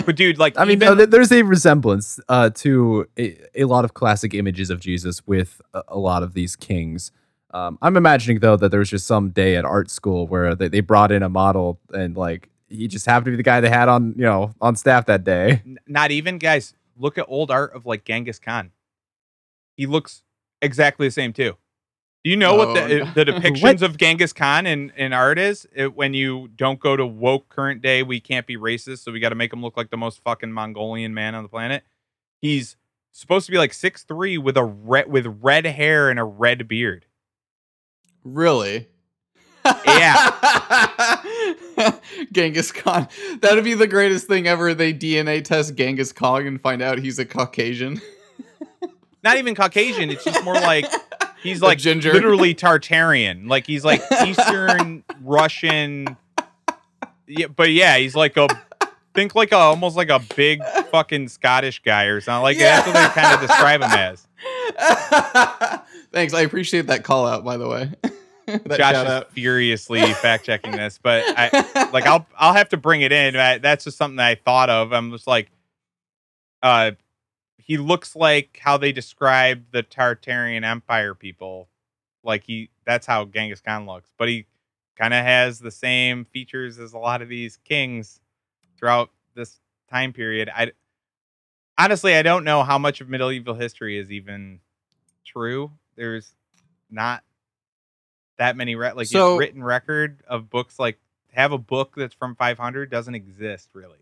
[0.06, 3.86] but dude like I mean, even, no, there's a resemblance uh, to a, a lot
[3.86, 7.12] of classic images of Jesus with a, a lot of these kings.
[7.52, 10.68] Um, I'm imagining though that there was just some day at art school where they,
[10.68, 13.70] they brought in a model and like he just happened to be the guy they
[13.70, 15.62] had on you know on staff that day.
[15.88, 18.72] Not even guys look at old art of like genghis khan
[19.76, 20.24] he looks
[20.62, 21.56] exactly the same too
[22.26, 23.12] do you know what Oh, the, no.
[23.14, 27.06] the depictions of genghis khan in, in art is it, when you don't go to
[27.06, 29.90] woke current day we can't be racist so we got to make him look like
[29.92, 31.84] the most fucking mongolian man on the planet
[32.42, 32.76] he's
[33.14, 36.68] supposed to be like six three with a red with red hair and a red
[36.68, 37.06] beard
[38.24, 38.88] really?
[39.86, 41.22] Yeah.
[42.32, 43.08] Genghis Khan.
[43.42, 44.74] That'd be the greatest thing ever.
[44.74, 48.00] They DNA test Genghis Khan and find out he's a Caucasian.
[49.24, 50.86] not even caucasian it's just more like
[51.46, 52.14] he's like ginger.
[52.14, 53.48] literally Tartarian.
[53.48, 56.18] Like he's like Eastern Russian.
[57.28, 58.48] Yeah, but yeah, he's like a
[59.14, 62.44] think like a almost like a big fucking Scottish guy or something.
[62.44, 64.28] Like that's what they kind of describe him as.
[66.12, 66.34] Thanks.
[66.34, 67.92] I appreciate that call out, by the way.
[68.46, 73.02] that Josh is furiously fact checking this, but I like I'll I'll have to bring
[73.02, 73.36] it in.
[73.36, 74.94] I, that's just something that I thought of.
[74.94, 75.50] I'm just like,
[76.62, 76.92] uh,
[77.66, 81.68] he looks like how they describe the Tartarian Empire people.
[82.24, 84.46] Like he, that's how Genghis Khan looks, but he
[84.96, 88.20] kind of has the same features as a lot of these kings
[88.78, 89.60] throughout this
[89.90, 90.48] time period.
[90.56, 90.74] I
[91.76, 94.60] honestly, I don't know how much of medieval history is even
[95.26, 95.72] true.
[95.96, 96.36] There's
[96.92, 97.24] not
[98.38, 101.00] that many re- like So- written record of books like
[101.34, 103.98] have a book that's from 500 doesn't exist really.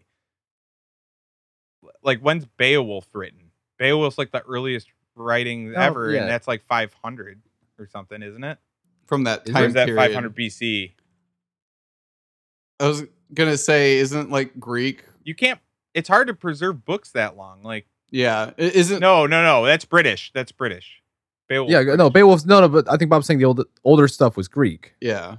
[2.01, 3.51] Like when's Beowulf written?
[3.83, 6.21] Beowulf's like the earliest writing Oh, ever, yeah.
[6.21, 7.41] and that's like 500
[7.77, 8.57] or something, isn't it?
[9.05, 10.01] from that Is Or time is that period.
[10.01, 10.91] 500 BC?
[12.79, 13.03] I was
[13.33, 15.03] gonna say, isn't like Greek?
[15.23, 15.59] You can't.
[15.93, 17.61] It's hard to preserve books that long.
[17.63, 19.65] Like Yeah, I- isn't no, no, no.
[19.65, 20.31] That's British.
[20.33, 21.01] That's British.
[21.49, 21.69] Beowulf.
[21.69, 24.47] Yeah, no, Beowulf's no, no, but I think Bob's saying the old, older stuff was
[24.47, 24.93] Greek.
[25.01, 25.35] yeah.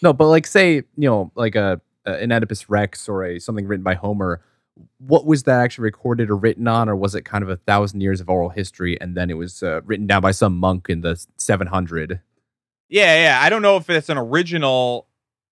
[0.00, 3.66] No, but like say you know like a, a an Oedipus Rex or a something
[3.66, 4.40] written by Homer.
[4.98, 8.00] What was that actually recorded or written on, or was it kind of a thousand
[8.00, 11.02] years of oral history and then it was uh, written down by some monk in
[11.02, 12.20] the 700?
[12.92, 13.40] Yeah, yeah.
[13.40, 15.06] I don't know if it's an original.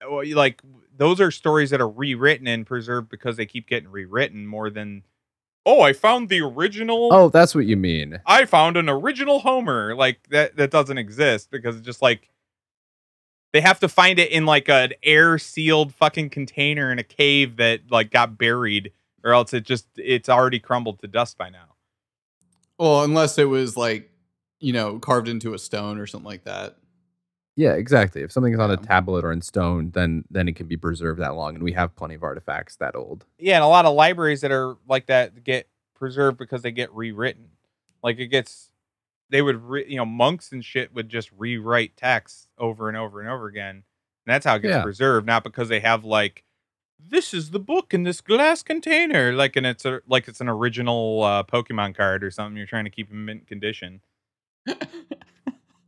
[0.07, 0.63] Like
[0.95, 5.05] those are stories that are rewritten and preserved because they keep getting rewritten more than.
[5.65, 7.09] Oh, I found the original.
[7.11, 8.21] Oh, that's what you mean.
[8.27, 9.95] I found an original Homer.
[9.95, 10.57] Like that.
[10.57, 12.29] That doesn't exist because it's just like.
[13.53, 17.57] They have to find it in like an air sealed fucking container in a cave
[17.57, 18.93] that like got buried,
[19.25, 21.75] or else it just it's already crumbled to dust by now.
[22.79, 24.11] Well, unless it was like,
[24.59, 26.77] you know, carved into a stone or something like that.
[27.57, 28.23] Yeah, exactly.
[28.23, 31.21] If something something's on a tablet or in stone, then then it can be preserved
[31.21, 33.27] that long, and we have plenty of artifacts that old.
[33.39, 36.91] Yeah, and a lot of libraries that are like that get preserved because they get
[36.95, 37.51] rewritten.
[38.03, 38.71] Like it gets,
[39.29, 43.21] they would, re, you know, monks and shit would just rewrite texts over and over
[43.21, 43.75] and over again.
[43.77, 43.85] And
[44.35, 44.83] that's how it gets Yeah.
[44.83, 46.45] preserved, not because they have like,
[47.09, 50.49] this is the book in this glass container, like, and it's a like it's an
[50.49, 52.57] original uh, Pokemon card or something.
[52.57, 54.01] You're trying to keep in mint condition.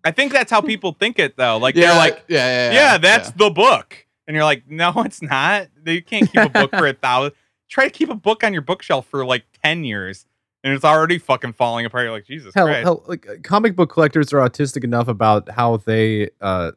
[0.04, 1.58] I think that's how people think it though.
[1.58, 4.06] Like yeah, they're like, yeah, yeah, yeah, that's the book.
[4.26, 5.68] And you're like, no, it's not.
[5.84, 7.32] You can't keep a book for a thousand.
[7.68, 10.26] Try to keep a book on your bookshelf for like 10 years
[10.64, 12.04] and it's already fucking falling apart.
[12.04, 12.82] You're like, Jesus Hell, Christ.
[12.84, 16.72] hell, like uh, comic book collectors are autistic enough about how they uh,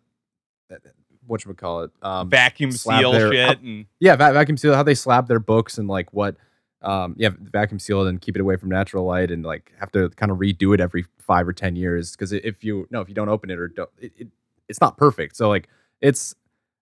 [1.27, 3.61] what you call it, um, Vacuum seal their- shit.
[3.61, 6.35] And yeah, va- vacuum seal, how they slab their books and like what,
[6.81, 9.91] um, yeah, vacuum seal it and keep it away from natural light and like have
[9.93, 13.09] to kind of redo it every five or ten years because if you no, if
[13.09, 14.27] you don't open it or don't, it, it,
[14.69, 15.35] it's not perfect.
[15.35, 15.67] So like
[16.01, 16.35] it's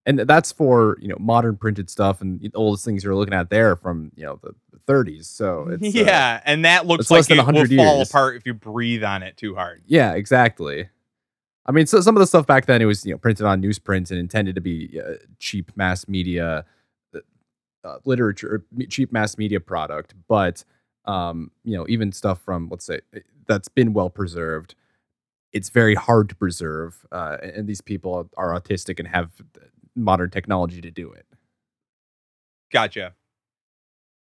[0.06, 3.50] and that's for you know modern printed stuff and the oldest things you're looking at
[3.50, 5.26] there from you know the, the 30s.
[5.26, 6.42] So it's, uh, yeah.
[6.46, 9.24] and that looks like less than it will 100 fall apart if you breathe on
[9.24, 9.84] it too hard.
[9.86, 10.90] Yeah, exactly.
[11.66, 13.62] I mean, so some of the stuff back then it was you know printed on
[13.62, 16.66] newsprint and intended to be uh, cheap mass media
[17.16, 17.20] uh,
[17.84, 20.14] uh, literature, cheap mass media product.
[20.28, 20.64] But
[21.06, 24.76] um, you know, even stuff from let's say uh, that's been well preserved,
[25.54, 29.32] it's very hard to preserve, uh, and and these people are autistic and have
[29.96, 31.26] modern technology to do it.
[32.72, 33.14] Gotcha.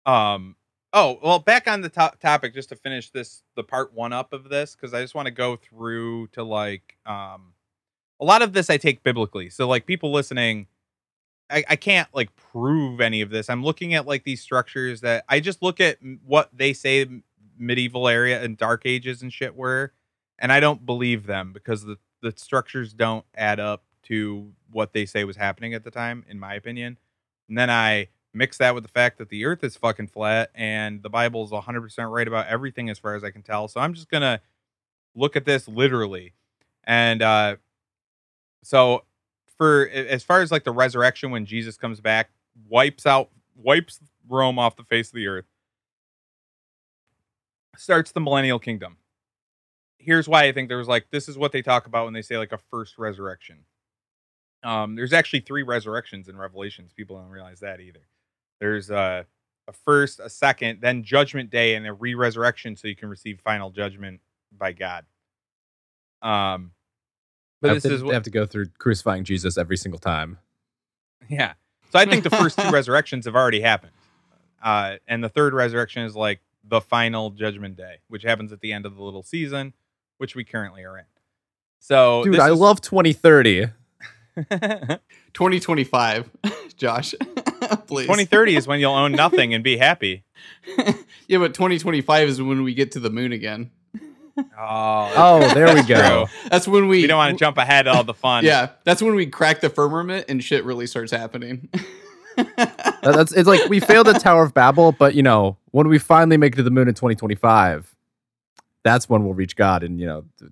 [0.06, 0.56] Um.
[0.98, 4.32] Oh well, back on the to- topic, just to finish this, the part one up
[4.32, 7.54] of this, because I just want to go through to like, um,
[8.22, 9.50] a lot of this I take biblically.
[9.50, 10.68] So like people listening,
[11.50, 13.50] I, I can't like prove any of this.
[13.50, 17.06] I'm looking at like these structures that I just look at what they say
[17.58, 19.94] medieval area and dark ages and shit were,
[20.40, 25.06] and I don't believe them because the the structures don't add up to what they
[25.06, 26.98] say was happening at the time, in my opinion.
[27.50, 31.02] And then I mix that with the fact that the earth is fucking flat and
[31.02, 33.68] the Bible is 100% right about everything as far as I can tell.
[33.68, 34.42] So I'm just going to
[35.16, 36.34] look at this literally.
[36.84, 37.56] And uh
[38.64, 39.04] so
[39.58, 42.30] for as far as like the resurrection when Jesus comes back,
[42.68, 45.46] wipes out wipes Rome off the face of the earth.
[47.78, 48.98] Starts the millennial kingdom.
[49.98, 52.22] Here's why I think there was like this is what they talk about when they
[52.22, 53.60] say like a first resurrection.
[54.64, 56.92] Um, there's actually three resurrections in Revelations.
[56.92, 58.02] People don't realize that either.
[58.60, 59.24] There's uh,
[59.68, 63.70] a first, a second, then Judgment Day, and a re-resurrection, so you can receive final
[63.70, 64.22] judgment
[64.58, 65.06] by God.
[66.22, 66.72] Um,
[67.62, 70.00] but Have this to- is they what, have to go through crucifying Jesus every single
[70.00, 70.38] time.
[71.28, 71.54] yeah.
[71.92, 73.94] So I think the first two resurrections have already happened,
[74.64, 78.74] uh, and the third resurrection is like the final Judgment Day, which happens at the
[78.74, 79.74] end of the little season,
[80.18, 81.06] which we currently are in.
[81.80, 83.68] So, Dude, this I is- love 2030.
[85.34, 86.30] 2025,
[86.76, 87.16] Josh.
[87.88, 88.04] Please.
[88.06, 90.24] 2030 is when you'll own nothing and be happy.
[91.28, 93.72] yeah, but 2025 is when we get to the moon again.
[94.38, 96.26] Oh, Oh, there we go.
[96.26, 96.50] true.
[96.50, 98.44] That's when we We don't want to jump ahead of all the fun.
[98.44, 101.70] Yeah, that's when we crack the firmament and shit really starts happening.
[103.02, 106.36] That's it's like we failed at Tower of Babel, but you know when we finally
[106.36, 107.96] make it to the moon in 2025,
[108.84, 110.52] that's when we'll reach God and you know th-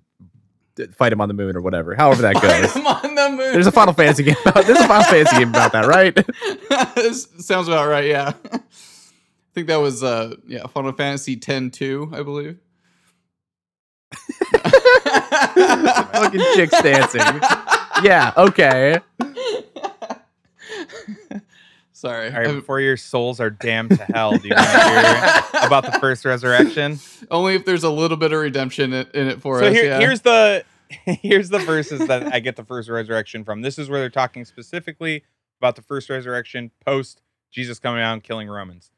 [0.94, 1.94] fight him on the moon or whatever.
[1.94, 2.76] However that goes.
[2.76, 3.52] On the moon.
[3.52, 4.36] There's a Final Fantasy game.
[4.44, 6.14] About, there's a Final Fantasy game about that, right?
[7.14, 8.06] Sounds about right.
[8.06, 8.60] Yeah, I
[9.54, 12.58] think that was uh yeah Final Fantasy X two, I believe.
[16.12, 17.40] Fucking chicks dancing.
[18.02, 18.32] Yeah.
[18.36, 19.00] Okay.
[22.04, 22.28] Sorry.
[22.28, 25.86] All right, before your souls are damned to hell, do you want to hear about
[25.86, 26.98] the first resurrection?
[27.30, 29.72] only if there's a little bit of redemption in, in it for so us.
[29.72, 29.98] here, yeah.
[29.98, 30.64] here's the
[31.06, 33.62] here's the verses that I get the first resurrection from.
[33.62, 35.24] This is where they're talking specifically
[35.58, 38.90] about the first resurrection post Jesus coming out and killing Romans.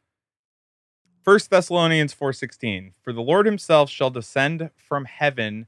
[1.23, 5.67] First Thessalonians 4:16 For the Lord himself shall descend from heaven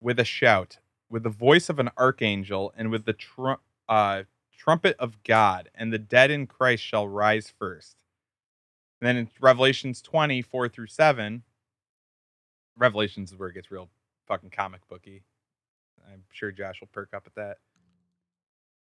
[0.00, 0.78] with a shout
[1.10, 3.56] with the voice of an archangel and with the tru-
[3.88, 4.22] uh,
[4.56, 7.96] trumpet of God and the dead in Christ shall rise first.
[9.00, 11.42] And then in Revelations 20 4 through 7
[12.76, 13.88] Revelations is where it gets real
[14.26, 15.22] fucking comic booky.
[16.10, 17.58] I'm sure Josh will perk up at that.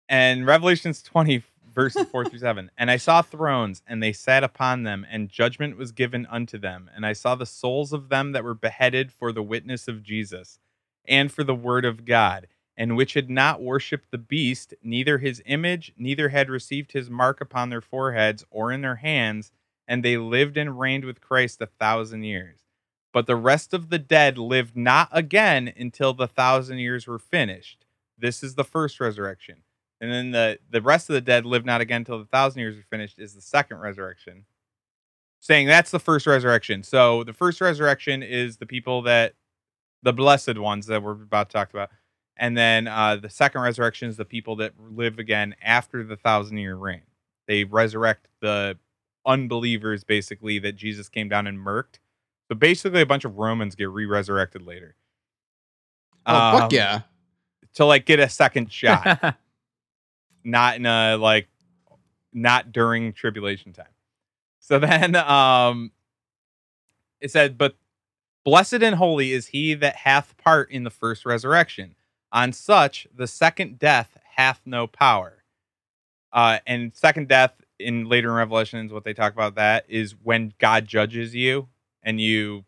[0.09, 1.43] And Revelations 20,
[1.75, 2.71] verses 4 through 7.
[2.79, 6.89] And I saw thrones, and they sat upon them, and judgment was given unto them.
[6.95, 10.59] And I saw the souls of them that were beheaded for the witness of Jesus,
[11.07, 12.47] and for the word of God,
[12.77, 17.41] and which had not worshipped the beast, neither his image, neither had received his mark
[17.41, 19.51] upon their foreheads or in their hands,
[19.89, 22.61] and they lived and reigned with Christ a thousand years.
[23.13, 27.87] But the rest of the dead lived not again until the thousand years were finished.
[28.19, 29.63] This is the first resurrection.
[30.01, 32.77] And then the, the rest of the dead lived not again until the thousand years
[32.77, 34.45] were finished is the second resurrection.
[35.41, 36.83] Saying that's the first resurrection.
[36.83, 39.35] So the first resurrection is the people that
[40.03, 41.91] the blessed ones that we're about to talk about.
[42.37, 46.59] And then uh, the second resurrection is the people that live again after the thousand
[46.59, 47.03] year reign.
[47.49, 48.79] They resurrect the
[49.25, 51.99] unbelievers basically that Jesus came down and murked.
[52.49, 54.95] So basically, a bunch of Romans get re-resurrected later.
[56.27, 57.01] oh Um, fuck yeah.
[57.75, 59.37] To like get a second shot,
[60.45, 61.49] not in a like,
[62.33, 63.87] not during tribulation time.
[64.61, 65.91] So then, um,
[67.21, 67.77] it said, "But
[68.45, 71.96] blessed and holy is he that hath part in the first resurrection.
[72.37, 75.43] On such the second death hath no power."
[76.33, 80.53] Uh, and second death in later in Revelations, what they talk about that is when
[80.59, 81.69] God judges you
[82.03, 82.65] and you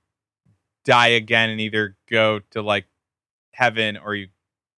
[0.85, 2.87] die again and either go to like
[3.53, 4.29] heaven or you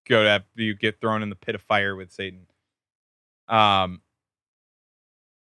[0.09, 2.47] go to you get thrown in the pit of fire with Satan.
[3.49, 4.03] Um,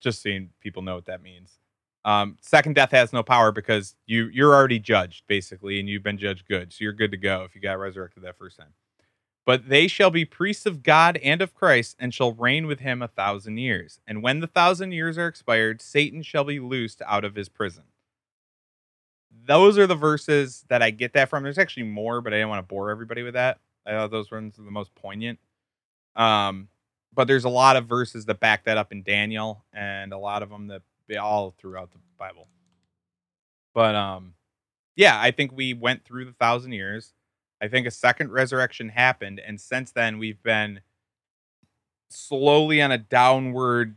[0.01, 1.59] just seeing people know what that means.
[2.03, 6.17] Um, second death has no power because you you're already judged basically, and you've been
[6.17, 8.73] judged good, so you're good to go if you got resurrected that first time.
[9.45, 13.01] But they shall be priests of God and of Christ, and shall reign with him
[13.01, 13.99] a thousand years.
[14.07, 17.83] And when the thousand years are expired, Satan shall be loosed out of his prison.
[19.45, 21.43] Those are the verses that I get that from.
[21.43, 23.59] There's actually more, but I didn't want to bore everybody with that.
[23.85, 25.37] I thought those ones are the most poignant.
[26.15, 26.69] Um,
[27.13, 30.41] but there's a lot of verses that back that up in Daniel, and a lot
[30.41, 32.47] of them that be all throughout the Bible.
[33.73, 34.33] But um,
[34.95, 37.13] yeah, I think we went through the thousand years.
[37.61, 40.81] I think a second resurrection happened, and since then we've been
[42.09, 43.95] slowly on a downward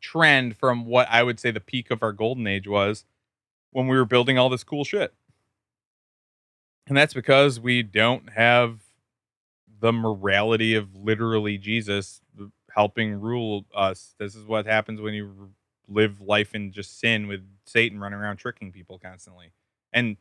[0.00, 3.04] trend from what I would say the peak of our golden age was
[3.70, 5.12] when we were building all this cool shit.
[6.86, 8.80] And that's because we don't have
[9.80, 12.20] the morality of literally Jesus
[12.74, 14.14] helping rule us.
[14.18, 15.50] This is what happens when you
[15.88, 19.52] live life in just sin with Satan running around tricking people constantly.
[19.92, 20.16] And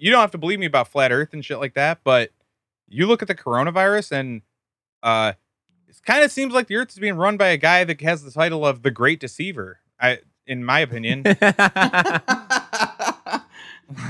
[0.00, 2.30] you don't have to believe me about flat earth and shit like that, but
[2.88, 4.42] you look at the coronavirus and
[5.02, 5.32] uh
[5.88, 8.22] it kind of seems like the earth is being run by a guy that has
[8.22, 9.80] the title of the great deceiver.
[10.00, 11.24] I in my opinion.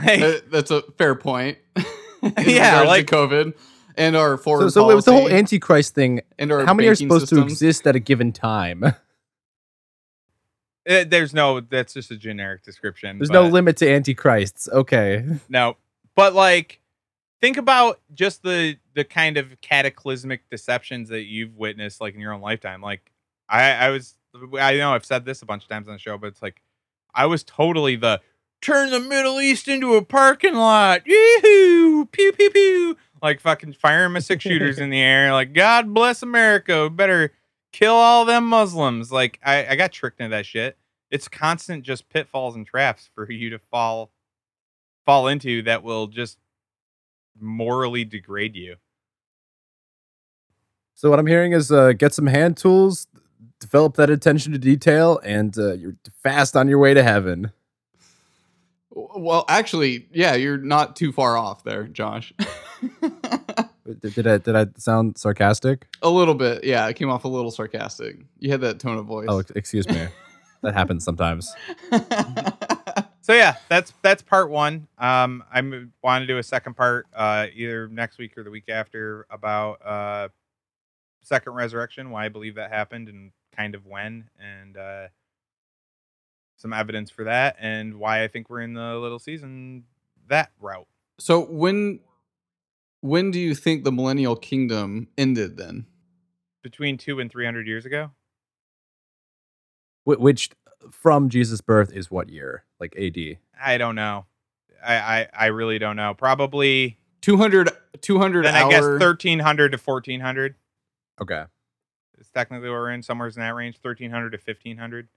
[0.04, 1.58] Like, Uh, That's a fair point.
[2.22, 3.54] In Yeah, like- COVID
[3.96, 6.92] and our so, foreign so with the whole Antichrist thing, and our how many are
[6.92, 8.84] banking supposed to exist at a given time?
[10.86, 13.18] eh, there's no that's just a generic description.
[13.18, 14.68] There's no limit to Antichrists.
[14.68, 15.24] Okay.
[15.48, 15.76] No,
[16.14, 16.80] but like,
[17.40, 22.32] think about just the the kind of cataclysmic deceptions that you've witnessed, like in your
[22.32, 22.80] own lifetime.
[22.80, 23.10] Like,
[23.48, 24.16] I I was
[24.58, 26.60] I know I've said this a bunch of times on the show, but it's like
[27.14, 28.20] I was totally the
[28.60, 31.02] turn the Middle East into a parking lot.
[31.06, 32.06] Yoo-hoo!
[32.06, 32.96] Pew pew pew.
[33.22, 35.32] Like fucking firing my six shooters in the air.
[35.32, 36.88] Like God bless America.
[36.88, 37.32] Better
[37.72, 39.12] kill all them Muslims.
[39.12, 40.76] Like I, I got tricked into that shit.
[41.10, 44.10] It's constant just pitfalls and traps for you to fall
[45.06, 46.38] fall into that will just
[47.38, 48.76] morally degrade you.
[50.94, 53.06] So what I'm hearing is uh, get some hand tools,
[53.58, 57.52] develop that attention to detail, and uh, you're fast on your way to heaven.
[58.90, 62.34] Well, actually, yeah, you're not too far off there, Josh.
[63.94, 65.86] did, did I did I sound sarcastic?
[66.02, 66.86] A little bit, yeah.
[66.88, 68.16] It came off a little sarcastic.
[68.38, 69.26] You had that tone of voice.
[69.28, 70.08] Oh, excuse me.
[70.62, 71.54] that happens sometimes.
[73.20, 74.88] so yeah, that's that's part one.
[74.98, 75.60] Um, I
[76.02, 79.84] want to do a second part, uh, either next week or the week after, about
[79.84, 80.28] uh,
[81.22, 85.08] second resurrection, why I believe that happened, and kind of when, and uh,
[86.56, 89.84] some evidence for that, and why I think we're in the little season
[90.28, 90.86] that route.
[91.18, 92.00] So when
[93.00, 95.86] when do you think the millennial kingdom ended then?
[96.62, 98.10] Between two and three hundred years ago.
[100.04, 100.50] Which
[100.90, 102.64] from Jesus' birth is what year?
[102.78, 103.38] Like AD?
[103.62, 104.26] I don't know.
[104.84, 106.14] I I, I really don't know.
[106.14, 107.70] Probably 200
[108.00, 108.66] 200 then hour...
[108.66, 110.54] I guess 1300 to 1400.
[111.20, 111.44] Okay.
[112.18, 115.08] It's technically what we're in, somewhere in that range, 1300 to 1500.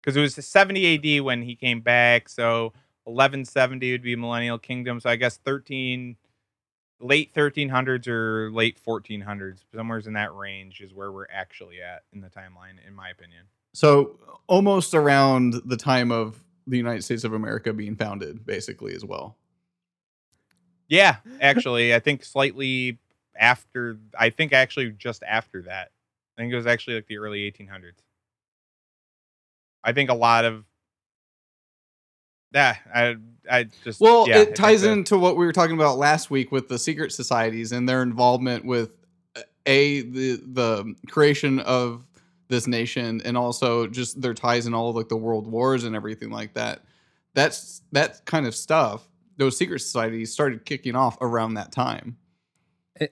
[0.00, 2.28] Because it was 70 AD when he came back.
[2.28, 2.72] So
[3.04, 5.00] 1170 would be Millennial Kingdom.
[5.00, 6.16] So I guess 13,
[7.00, 12.20] late 1300s or late 1400s, somewhere in that range is where we're actually at in
[12.20, 13.44] the timeline, in my opinion.
[13.72, 19.04] So almost around the time of the United States of America being founded, basically, as
[19.04, 19.36] well.
[20.88, 22.98] Yeah, actually, I think slightly
[23.36, 23.98] after.
[24.18, 25.90] I think actually just after that.
[26.36, 28.02] I think it was actually like the early 1800s.
[29.82, 30.64] I think a lot of
[32.54, 33.16] yeah, I
[33.50, 36.68] I just well, yeah, it ties into what we were talking about last week with
[36.68, 38.90] the secret societies and their involvement with
[39.36, 42.04] uh, a the the creation of
[42.48, 45.96] this nation and also just their ties in all of like the world wars and
[45.96, 46.82] everything like that.
[47.34, 49.08] That's that kind of stuff.
[49.36, 52.16] Those secret societies started kicking off around that time.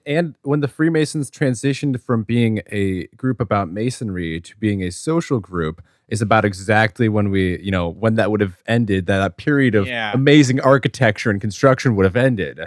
[0.05, 5.41] And when the Freemasons transitioned from being a group about masonry to being a social
[5.41, 9.37] group, is about exactly when we, you know, when that would have ended, that, that
[9.37, 10.11] period of Yeah.
[10.13, 12.59] amazing architecture and construction would have ended.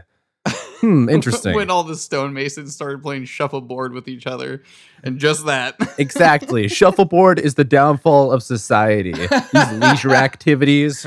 [0.81, 1.55] Hmm, interesting.
[1.55, 4.63] when all the stonemasons started playing shuffleboard with each other,
[5.03, 5.77] and just that.
[5.99, 6.69] exactly.
[6.69, 9.13] Shuffleboard is the downfall of society.
[9.13, 11.07] These leisure activities.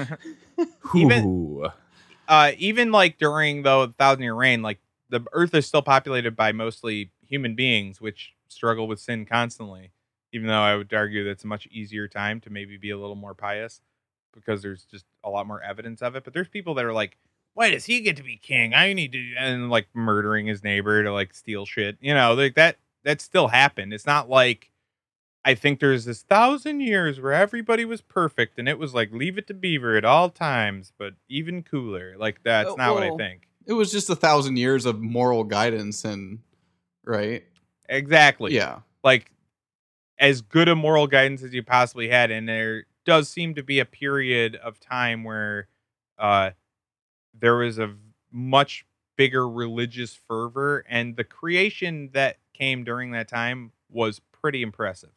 [0.96, 1.64] Even-
[2.28, 6.52] uh, even like during the thousand year reign, like the earth is still populated by
[6.52, 9.92] mostly human beings, which struggle with sin constantly.
[10.32, 13.16] Even though I would argue that's a much easier time to maybe be a little
[13.16, 13.82] more pious
[14.34, 16.24] because there's just a lot more evidence of it.
[16.24, 17.18] But there's people that are like,
[17.56, 18.74] why does he get to be king?
[18.76, 21.98] I need to, and like murdering his neighbor to like steal shit.
[22.00, 23.92] You know, like that, that still happened.
[23.94, 24.70] It's not like,
[25.44, 29.38] I think there's this thousand years where everybody was perfect and it was like leave
[29.38, 32.16] it to Beaver at all times, but even cooler.
[32.18, 33.48] Like that's Uh, not what I think.
[33.66, 36.40] it was just a thousand years of moral guidance and
[37.04, 37.44] right.
[37.88, 38.54] Exactly.
[38.54, 38.82] Yeah.
[39.04, 39.32] Like
[40.20, 43.80] as good a moral guidance as you possibly had, and there does seem to be
[43.80, 45.68] a period of time where
[46.20, 46.52] uh
[47.40, 47.96] there was a
[48.32, 48.86] much
[49.18, 55.12] bigger religious fervor, and the creation that came during that time was pretty impressive.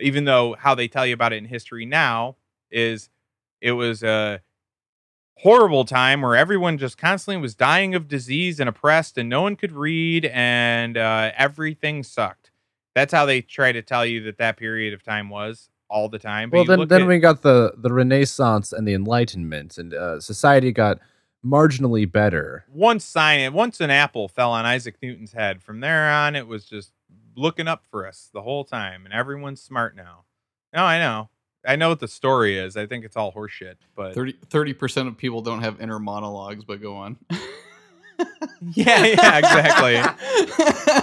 [0.00, 2.36] Even though how they tell you about it in history now
[2.70, 3.10] is
[3.60, 4.40] it was a
[5.38, 9.56] horrible time where everyone just constantly was dying of disease and oppressed and no one
[9.56, 12.49] could read and uh, everything sucked
[12.94, 16.18] that's how they try to tell you that that period of time was all the
[16.18, 19.92] time but Well, then, then at- we got the, the Renaissance and the Enlightenment, and
[19.94, 20.98] uh, society got
[21.44, 22.64] marginally better.
[22.70, 26.66] once sign once an apple fell on isaac newton's head from there on it was
[26.66, 26.92] just
[27.34, 30.24] looking up for us the whole time and everyone's smart now
[30.74, 31.30] no i know
[31.66, 35.16] i know what the story is i think it's all horseshit but 30 percent of
[35.16, 37.16] people don't have inner monologues, but go on.
[38.74, 39.94] yeah yeah exactly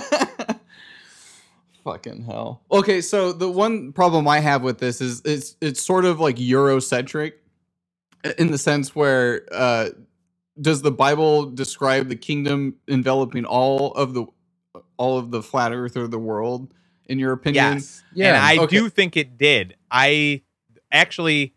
[1.88, 2.64] Fucking hell.
[2.70, 6.36] Okay, so the one problem I have with this is it's it's sort of like
[6.36, 7.34] Eurocentric
[8.38, 9.90] in the sense where uh
[10.60, 14.26] does the Bible describe the kingdom enveloping all of the
[14.98, 16.74] all of the flat earth or the world
[17.06, 17.76] in your opinion?
[17.76, 18.78] yes Yeah, and i okay.
[18.78, 20.42] do think it did i
[20.92, 21.54] actually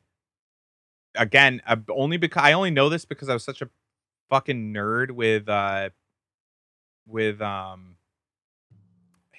[1.17, 3.69] again uh, only because i only know this because i was such a
[4.29, 5.91] fucking nerd with uh
[7.07, 7.97] with um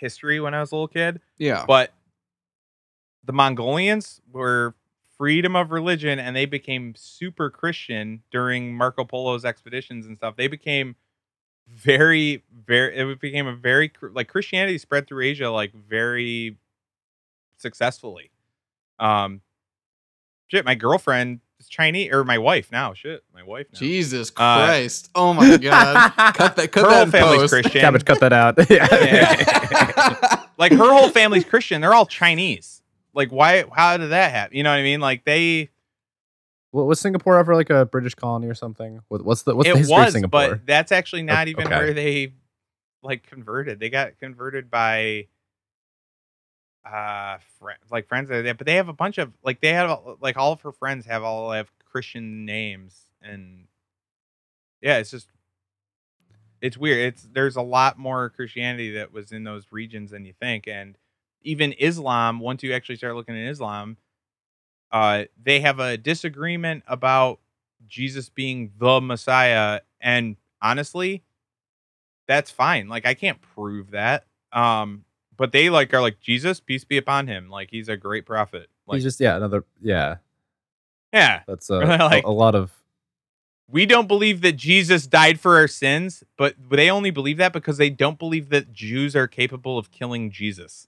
[0.01, 1.63] history when i was a little kid Yeah.
[1.65, 1.93] but
[3.23, 4.73] the Mongolians were
[5.17, 10.35] freedom of religion and they became super Christian during Marco Polo's expeditions and stuff.
[10.35, 10.95] They became
[11.67, 16.57] very, very, it became a very, like Christianity spread through Asia like very
[17.57, 18.31] successfully.
[18.97, 19.41] Um,
[20.47, 22.93] shit, my girlfriend Chinese or my wife now.
[22.93, 23.79] Shit, my wife now.
[23.79, 25.09] Jesus Uh, Christ!
[25.15, 26.11] oh my God!
[26.35, 26.71] cut that.
[26.71, 27.53] Cut her that whole family's post.
[27.53, 27.81] Christian.
[27.81, 28.55] Cabbage, cut that out.
[28.69, 30.43] yeah.
[30.57, 31.81] like her whole family's Christian.
[31.81, 32.81] They're all Chinese.
[33.13, 33.65] Like why?
[33.75, 34.55] How did that happen?
[34.57, 34.99] You know what I mean?
[35.01, 35.69] Like they.
[36.71, 39.01] What was Singapore ever like a British colony or something?
[39.09, 40.49] What's the what's the it history of Singapore?
[40.49, 42.33] but that's actually not even where they
[43.03, 43.79] like converted.
[43.81, 45.27] They got converted by
[46.85, 50.35] uh fri like friends that but they have a bunch of like they have like
[50.37, 53.67] all of her friends have all have Christian names and
[54.81, 55.27] yeah, it's just
[56.61, 56.99] it's weird.
[57.13, 60.95] It's there's a lot more Christianity that was in those regions than you think and
[61.43, 63.97] even Islam, once you actually start looking at Islam,
[64.91, 67.39] uh they have a disagreement about
[67.87, 71.23] Jesus being the Messiah and honestly
[72.27, 72.87] that's fine.
[72.87, 74.25] Like I can't prove that.
[74.53, 75.03] Um
[75.41, 77.49] but they like are like Jesus, peace be upon him.
[77.49, 78.69] Like he's a great prophet.
[78.85, 80.17] Like He's just yeah another yeah.
[81.11, 82.71] yeah, That's a, Like- a, a lot of
[83.67, 87.77] we don't believe that Jesus died for our sins, but they only believe that because
[87.77, 90.87] they don't believe that Jews are capable of killing Jesus.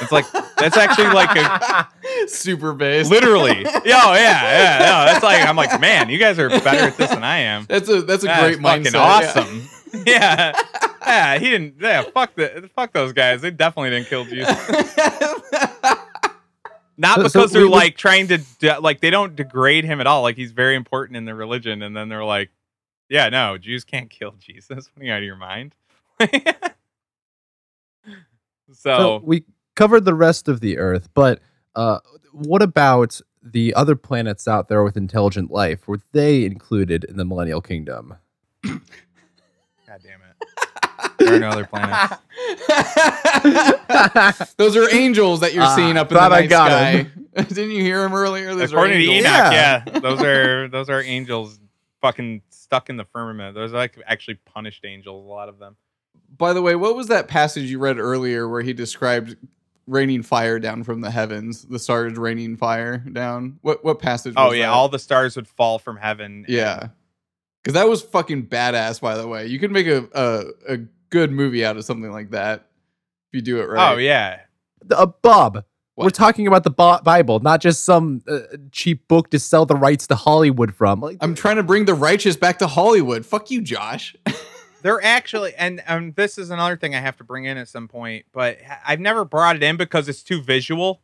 [0.00, 0.24] It's like
[0.56, 1.88] that's actually like a
[2.26, 3.08] super base.
[3.08, 3.60] literally.
[3.62, 4.78] Yo, oh, yeah, yeah.
[4.80, 7.66] No, that's like I'm like, man, you guys are better at this than I am.
[7.68, 8.94] That's a that's a That's great fucking mindset.
[8.94, 9.30] yeah.
[9.38, 9.68] awesome.
[10.06, 10.52] Yeah.
[10.72, 10.91] yeah.
[11.38, 11.76] He didn't.
[11.80, 13.40] Yeah, fuck the fuck those guys.
[13.42, 14.48] They definitely didn't kill Jesus.
[16.98, 19.84] Not So- because so they're we- we- like trying to de- like they don't degrade
[19.84, 20.22] him at all.
[20.22, 22.50] Like he's very important in the religion, and then they're like,
[23.08, 24.88] yeah, no, Jews can't kill Jesus.
[24.94, 25.74] What are you out of your mind?
[28.72, 29.44] so, So we
[29.74, 31.40] covered the rest of the Earth, but
[31.74, 31.98] uh,
[32.32, 35.88] what about the other planets out there with intelligent life?
[35.88, 38.14] Were they included in the Millennial Kingdom?
[41.18, 42.14] God damn there are no other planets.
[44.56, 47.06] Those are angels that you're Ah, seeing up in the thought I night got sky.
[47.48, 48.54] Didn't you hear him earlier?
[48.54, 49.26] Those According are to angels.
[49.32, 49.82] Enoch, Yeah.
[49.86, 49.98] yeah.
[50.00, 51.58] those are those are angels
[52.00, 53.54] fucking stuck in the firmament.
[53.54, 55.24] Those are like actually punished angels.
[55.24, 55.76] A lot of them.
[56.36, 59.36] By the way, what was that passage you read earlier where he described
[59.86, 63.58] raining fire down from the heavens, the stars raining fire down?
[63.62, 64.34] What what passage?
[64.36, 64.72] Oh was yeah, that?
[64.72, 66.44] all the stars would fall from heaven.
[66.46, 66.88] and- yeah,
[67.62, 69.00] because that was fucking badass.
[69.00, 70.78] By the way, you could make a, a a
[71.12, 72.66] good movie out of something like that
[73.32, 73.92] if you do it right.
[73.92, 74.40] Oh yeah.
[74.90, 78.40] Uh, Bob, we're talking about the Bible, not just some uh,
[78.72, 81.00] cheap book to sell the rights to Hollywood from.
[81.00, 83.24] Like, I'm trying to bring the righteous back to Hollywood.
[83.24, 84.16] Fuck you, Josh.
[84.82, 87.86] They're actually, and um, this is another thing I have to bring in at some
[87.86, 91.02] point, but I've never brought it in because it's too visual.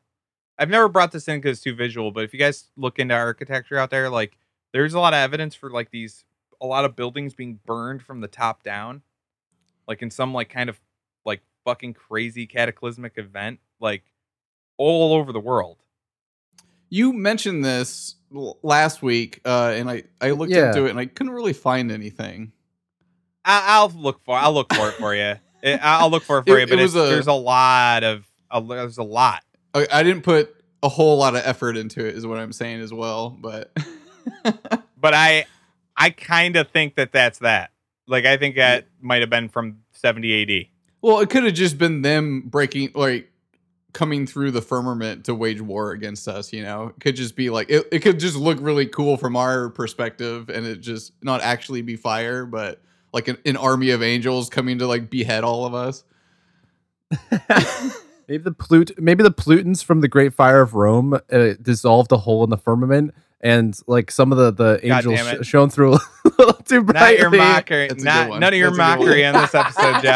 [0.59, 2.11] I've never brought this in because it's too visual.
[2.11, 4.37] But if you guys look into architecture out there, like
[4.73, 6.25] there's a lot of evidence for like these,
[6.61, 9.03] a lot of buildings being burned from the top down,
[9.89, 10.78] like in some like kind of
[11.24, 14.05] like fucking crazy cataclysmic event, like
[14.76, 15.78] all over the world.
[16.91, 20.68] You mentioned this l- last week, uh, and I I looked Yeah.
[20.68, 22.53] into it and I couldn't really find anything.
[23.45, 24.36] I, I'll look for.
[24.36, 25.34] I'll look for it for you.
[25.61, 26.66] It, I'll look for it for It- you.
[26.68, 29.43] But it was it's, a- there's a lot of a, there's a lot.
[29.74, 32.80] I, I didn't put a whole lot of effort into it, is what I'm saying
[32.80, 33.30] as well.
[33.30, 33.76] But
[34.45, 35.47] but I
[35.97, 37.72] I kind of think that that's that.
[38.09, 40.67] Like I think that might have been from 70 AD.
[41.03, 43.31] well, it could have just been them breaking, like
[43.93, 46.53] coming through the firmament to wage war against us.
[46.53, 47.87] You know, it could just be like it.
[47.93, 51.97] It could just look really cool from our perspective, and it just not actually be
[51.97, 52.81] fire, but
[53.13, 56.05] like an, an army of angels coming to like behead all of us.
[58.29, 62.19] maybe the Plut- maybe the pollutants from the Great Fire of Rome uh, dissolved a
[62.19, 65.70] hole in the firmament, and like some of the the God angels damn sh- shone
[65.70, 66.01] through a
[66.39, 67.18] little too Not brightly.
[67.20, 67.89] your mockery.
[67.89, 70.03] That's a good Not none of your That's a mockery on this episode,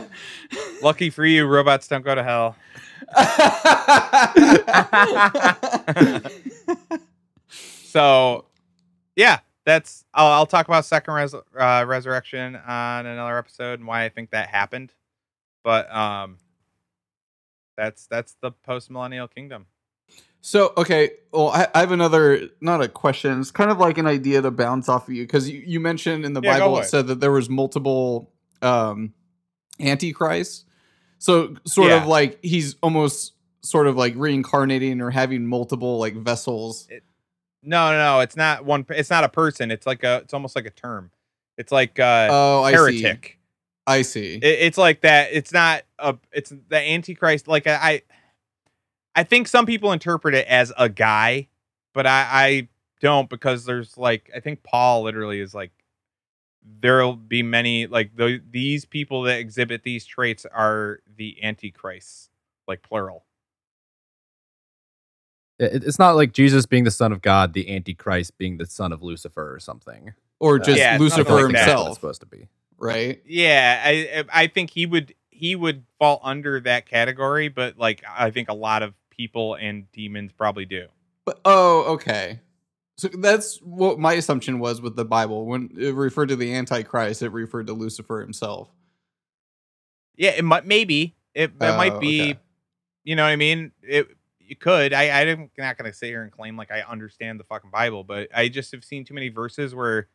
[0.82, 2.56] Lucky for you, robots don't go to hell.
[7.48, 8.44] so,
[9.14, 10.04] yeah, that's.
[10.14, 14.30] I'll, I'll talk about second res- uh, resurrection on another episode and why I think
[14.30, 14.92] that happened.
[15.64, 16.38] But um,
[17.76, 19.66] that's that's the post millennial kingdom.
[20.46, 23.40] So okay, well, I, I have another not a question.
[23.40, 26.24] It's kind of like an idea to bounce off of you because you, you mentioned
[26.24, 28.30] in the Yeah, Bible it said that there was multiple
[28.62, 29.12] um
[29.80, 30.64] antichrists.
[31.18, 33.32] So sort of like he's almost
[33.62, 36.86] sort of like reincarnating or having multiple like vessels.
[37.64, 38.20] No, no, no.
[38.20, 38.86] It's not one.
[38.90, 39.72] It's not a person.
[39.72, 40.18] It's like a.
[40.18, 41.10] It's almost like a term.
[41.58, 43.16] It's like uh, Oh, I see.
[43.84, 44.34] I see.
[44.36, 45.30] It, it's like that.
[45.32, 46.16] It's not a.
[46.30, 47.48] It's the Antichrist.
[47.48, 48.02] Like I, I,
[49.16, 51.48] I think some people interpret it as a guy,
[51.94, 52.68] but I, I
[53.00, 55.72] don't because there's like I think Paul literally is like
[56.80, 62.28] there'll be many like the, these people that exhibit these traits are the antichrists,
[62.68, 63.24] like plural.
[65.58, 69.02] It's not like Jesus being the son of God, the Antichrist being the son of
[69.02, 70.12] Lucifer or something.
[70.38, 71.52] or uh, just Yeah, Lucifer like that.
[71.52, 72.48] That's what it's himself, supposed to be.
[72.76, 73.22] right?
[73.24, 78.30] Yeah, I I think he would he would fall under that category, but like I
[78.30, 80.86] think a lot of people and demons probably do.
[81.24, 82.40] But oh, okay.
[82.98, 85.44] So that's what my assumption was with the Bible.
[85.46, 88.70] When it referred to the Antichrist, it referred to Lucifer himself.
[90.16, 92.38] Yeah, it might maybe it, it Oh, might be, okay.
[93.04, 93.72] you know what I mean.
[93.82, 94.08] It
[94.40, 94.92] you could.
[94.92, 98.28] I I'm not gonna sit here and claim like I understand the fucking Bible, but
[98.34, 100.08] I just have seen too many verses where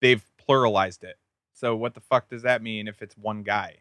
[0.00, 1.16] they've pluralized it.
[1.52, 3.78] So what the fuck does that mean if it's one guy?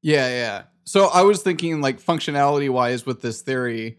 [0.00, 0.62] Yeah, yeah.
[0.84, 3.98] So I was thinking, like, functionality wise with this theory,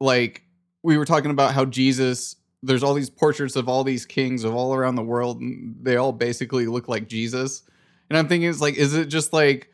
[0.00, 0.42] like,
[0.82, 4.54] we were talking about how Jesus, there's all these portraits of all these kings of
[4.54, 7.62] all around the world, and they all basically look like Jesus.
[8.08, 9.70] And I'm thinking, it's like, is it just like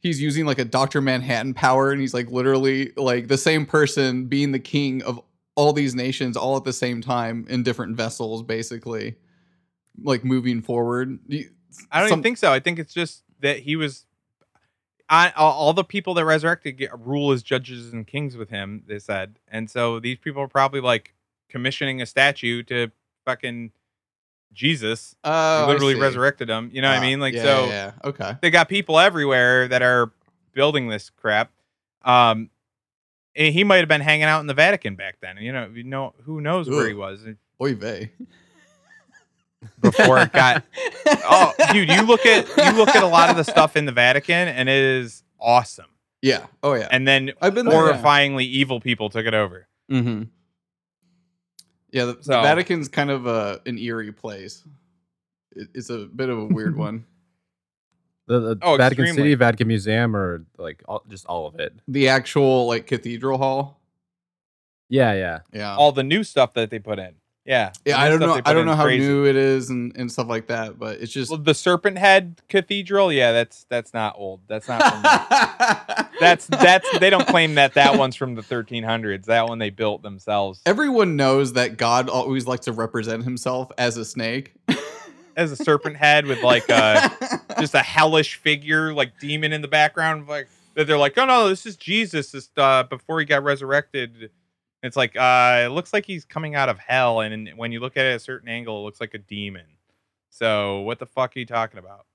[0.00, 1.00] he's using like a Dr.
[1.00, 5.20] Manhattan power and he's like literally like the same person being the king of
[5.54, 9.16] all these nations all at the same time in different vessels, basically,
[10.02, 11.18] like moving forward?
[11.90, 12.52] I don't some- even think so.
[12.52, 14.04] I think it's just that he was.
[15.08, 18.82] I, all, the people that resurrected get, rule as judges and kings with him.
[18.86, 21.14] They said, and so these people are probably like
[21.48, 22.90] commissioning a statue to
[23.24, 23.70] fucking
[24.52, 25.14] Jesus.
[25.22, 26.70] Oh, who I literally resurrected him.
[26.72, 27.20] You know what Ah, I mean?
[27.20, 27.92] Like yeah, so, yeah, yeah.
[28.08, 28.36] okay.
[28.42, 30.10] they got people everywhere that are
[30.54, 31.52] building this crap.
[32.04, 32.50] Um,
[33.36, 35.36] and he might have been hanging out in the Vatican back then.
[35.38, 37.20] You know, you know who knows where he was
[37.60, 38.10] Oy vey.
[39.80, 40.62] before it got
[41.06, 43.92] oh, dude, you look at you look at a lot of the stuff in the
[43.92, 45.86] Vatican, and it is awesome.
[46.22, 46.46] Yeah.
[46.62, 46.88] Oh yeah.
[46.90, 47.74] And then I've been there.
[47.86, 48.00] Yeah.
[48.02, 49.68] horrifyingly evil people took it over.
[49.90, 50.24] Mm-hmm.
[51.92, 54.64] Yeah, the, the So- Vatican's kind of a an eerie place.
[55.54, 57.04] It, it's a bit of a weird one.
[58.28, 59.30] The, the Oh, Vatican extremely.
[59.30, 61.72] City, Vatican Museum, or like all, just all of it.
[61.86, 63.80] The actual like cathedral hall.
[64.88, 65.38] Yeah, yeah.
[65.52, 65.76] Yeah.
[65.76, 67.14] All the new stuff that they put in.
[67.46, 67.72] Yeah.
[67.84, 68.40] yeah, I don't know.
[68.44, 69.06] I don't know how crazy.
[69.06, 72.42] new it is and, and stuff like that, but it's just Well, the Serpent Head
[72.48, 74.40] Cathedral, yeah, that's that's not old.
[74.48, 79.26] That's not from the- that's that's they don't claim that that one's from the 1300s.
[79.26, 83.96] That one they built themselves Everyone knows that God always likes to represent himself as
[83.96, 84.52] a snake.
[85.36, 87.08] as a serpent head with like uh
[87.60, 91.48] just a hellish figure, like demon in the background, like that they're like, oh no,
[91.48, 92.32] this is Jesus.
[92.32, 94.30] This uh, before he got resurrected.
[94.86, 97.96] It's like uh, it looks like he's coming out of hell, and when you look
[97.96, 99.66] at it at a certain angle, it looks like a demon.
[100.30, 102.06] So what the fuck are you talking about?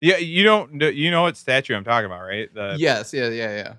[0.00, 2.52] Yeah, you don't you know what statue I'm talking about, right?
[2.52, 3.12] The yes.
[3.12, 3.28] Yeah.
[3.28, 3.56] Yeah.
[3.56, 3.74] Yeah.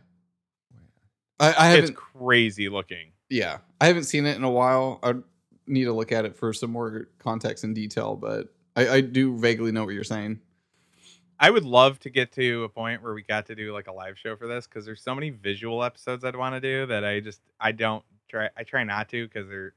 [1.40, 1.92] I, I haven't.
[1.92, 3.12] It's crazy looking.
[3.30, 5.00] Yeah, I haven't seen it in a while.
[5.02, 5.16] I
[5.66, 9.38] need to look at it for some more context and detail, but I, I do
[9.38, 10.40] vaguely know what you're saying.
[11.40, 13.92] I would love to get to a point where we got to do like a
[13.92, 17.04] live show for this because there's so many visual episodes I'd want to do that
[17.04, 19.74] I just I don't try I try not to because they're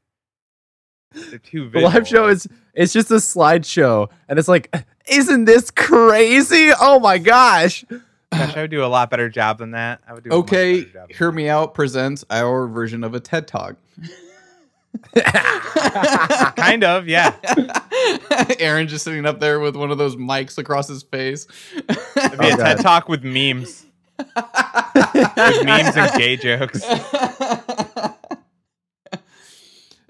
[1.30, 4.74] they're too The live show is it's just a slideshow, and it's like,
[5.08, 6.70] isn't this crazy?
[6.80, 7.84] Oh my gosh!
[8.32, 10.00] Gosh, I would do a lot better job than that.
[10.08, 10.30] I would do.
[10.30, 11.36] a much Okay, better job than Hear that.
[11.36, 13.76] Me Out presents our version of a TED Talk.
[16.56, 17.34] Kind of, yeah.
[18.58, 21.46] Aaron just sitting up there with one of those mics across his face.
[21.76, 23.86] It'd be Oh, a TED talk with memes,
[24.18, 26.82] with memes and gay jokes.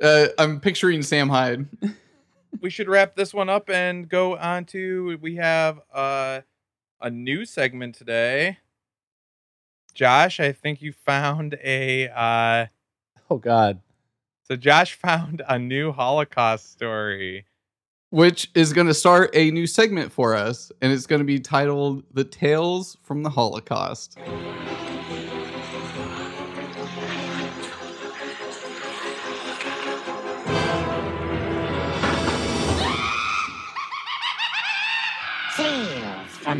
[0.04, 1.66] Uh, I'm picturing Sam Hyde.
[2.60, 5.18] We should wrap this one up and go on to.
[5.20, 6.42] We have uh,
[7.00, 8.58] a new segment today.
[9.92, 12.08] Josh, I think you found a.
[12.08, 12.66] Uh,
[13.28, 13.80] oh god.
[14.44, 17.44] so Josh found a new Holocaust story.
[18.10, 21.40] which is going to start a new segment for us, and it's going to be
[21.40, 24.16] titled "The Tales from the Holocaust."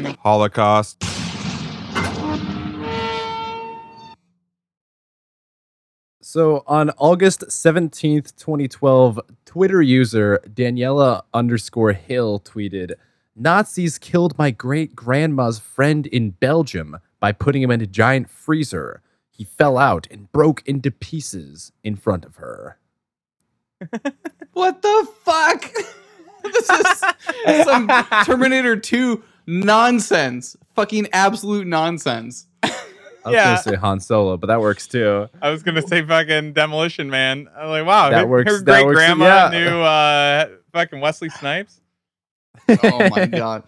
[0.03, 1.03] The Holocaust.
[6.21, 12.95] So on August 17th, 2012, Twitter user Daniela underscore Hill tweeted,
[13.37, 19.01] Nazis killed my great grandma's friend in Belgium by putting him in a giant freezer.
[19.31, 22.79] He fell out and broke into pieces in front of her.
[24.55, 25.73] What the fuck?
[26.45, 26.71] this
[27.47, 27.89] is some
[28.25, 30.57] Terminator 2 nonsense.
[30.75, 32.47] Fucking absolute nonsense.
[32.63, 32.69] I
[33.31, 33.45] was Yeah.
[33.45, 35.29] gonna say Han Solo, but that works too.
[35.41, 37.49] I was gonna say fucking Demolition Man.
[37.57, 39.59] I'm like, wow, That her, works- her that great works, grandma yeah.
[39.59, 41.81] knew uh, fucking Wesley Snipes.
[42.69, 43.63] Oh my god.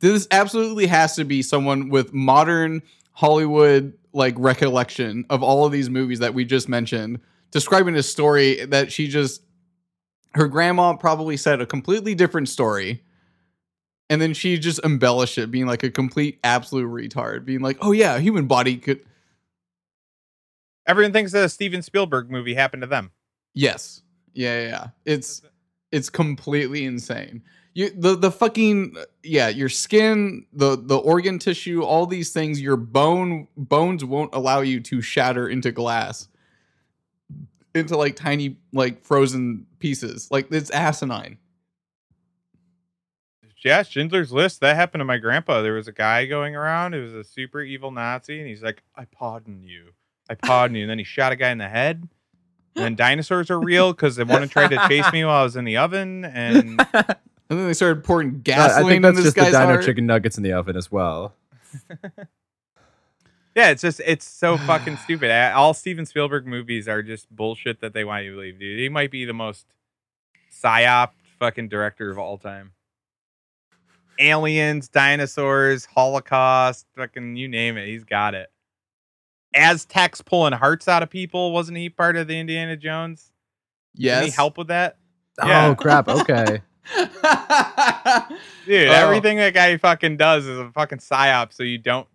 [0.00, 5.88] This absolutely has to be someone with modern Hollywood like recollection of all of these
[5.90, 7.20] movies that we just mentioned
[7.50, 9.42] describing a story that she just
[10.34, 13.02] her grandma probably said a completely different story.
[14.10, 17.92] And then she just embellished it, being like a complete absolute retard, being like, "Oh
[17.92, 19.00] yeah, a human body could."
[20.86, 23.10] Everyone thinks that a Steven Spielberg movie happened to them.
[23.54, 24.02] Yes,
[24.34, 24.86] yeah, yeah, yeah.
[25.04, 25.42] It's
[25.90, 27.42] it's completely insane.
[27.74, 32.76] You the the fucking yeah, your skin, the the organ tissue, all these things, your
[32.76, 36.28] bone bones won't allow you to shatter into glass
[37.74, 40.30] into like tiny like frozen pieces.
[40.30, 41.38] Like it's asinine.
[43.64, 44.60] Yeah, Schindler's List.
[44.60, 45.62] That happened to my grandpa.
[45.62, 46.94] There was a guy going around.
[46.94, 49.92] It was a super evil Nazi, and he's like, "I pardon you.
[50.28, 52.08] I pardon you." And then he shot a guy in the head.
[52.74, 55.42] And then dinosaurs are real because they want to try to chase me while I
[55.42, 56.24] was in the oven.
[56.24, 56.80] And
[57.52, 59.64] And then they started pouring gasoline I think in that's this just the guy's dino
[59.66, 59.84] heart.
[59.84, 61.34] chicken nuggets in the oven as well.
[63.54, 65.30] yeah, it's just it's so fucking stupid.
[65.52, 68.78] All Steven Spielberg movies are just bullshit that they want you to believe, dude.
[68.78, 69.66] He might be the most
[70.50, 72.72] psyop fucking director of all time.
[74.18, 78.50] Aliens, dinosaurs, Holocaust, fucking you name it, he's got it.
[79.54, 83.32] Aztecs pulling hearts out of people, wasn't he part of the Indiana Jones?
[83.94, 84.24] Yes.
[84.26, 84.96] Did help with that?
[85.40, 85.66] Oh, yeah.
[85.68, 86.08] Oh crap!
[86.08, 86.62] Okay.
[88.66, 88.92] Dude, Oh.
[88.92, 92.06] everything that guy fucking does is a fucking psyop, so you don't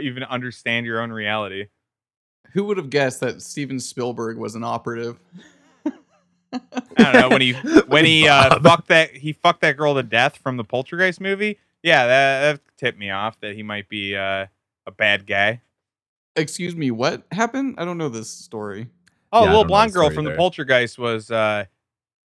[0.00, 1.66] even understand your own reality.
[2.52, 5.18] Who would have guessed that Steven Spielberg was an operative?
[6.96, 7.52] I don't know when he
[7.86, 11.58] when he uh, fucked that he fucked that girl to death from the Poltergeist movie.
[11.82, 14.46] Yeah, that, that tipped me off that he might be uh,
[14.86, 15.60] a bad guy.
[16.36, 17.74] Excuse me, what happened?
[17.78, 18.88] I don't know this story.
[19.32, 20.34] Oh, Yeah, I the little blonde girl story from the.
[20.34, 21.66] Poltergeist was uh,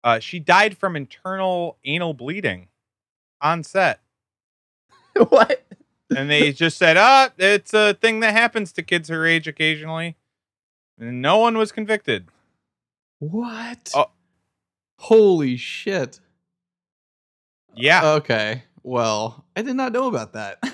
[0.04, 2.68] uh, she died from internal anal bleeding
[3.40, 4.00] on set,
[5.28, 5.64] what?
[6.14, 10.16] and they just said, "Ah, it's a thing that happens to kids her age occasionally,"
[10.98, 12.28] and no one was convicted.
[13.18, 13.90] What?
[13.94, 14.10] Oh.
[14.98, 16.20] Holy shit.
[17.74, 18.14] Yeah.
[18.14, 18.62] Okay.
[18.82, 20.58] Well, I did not know about that.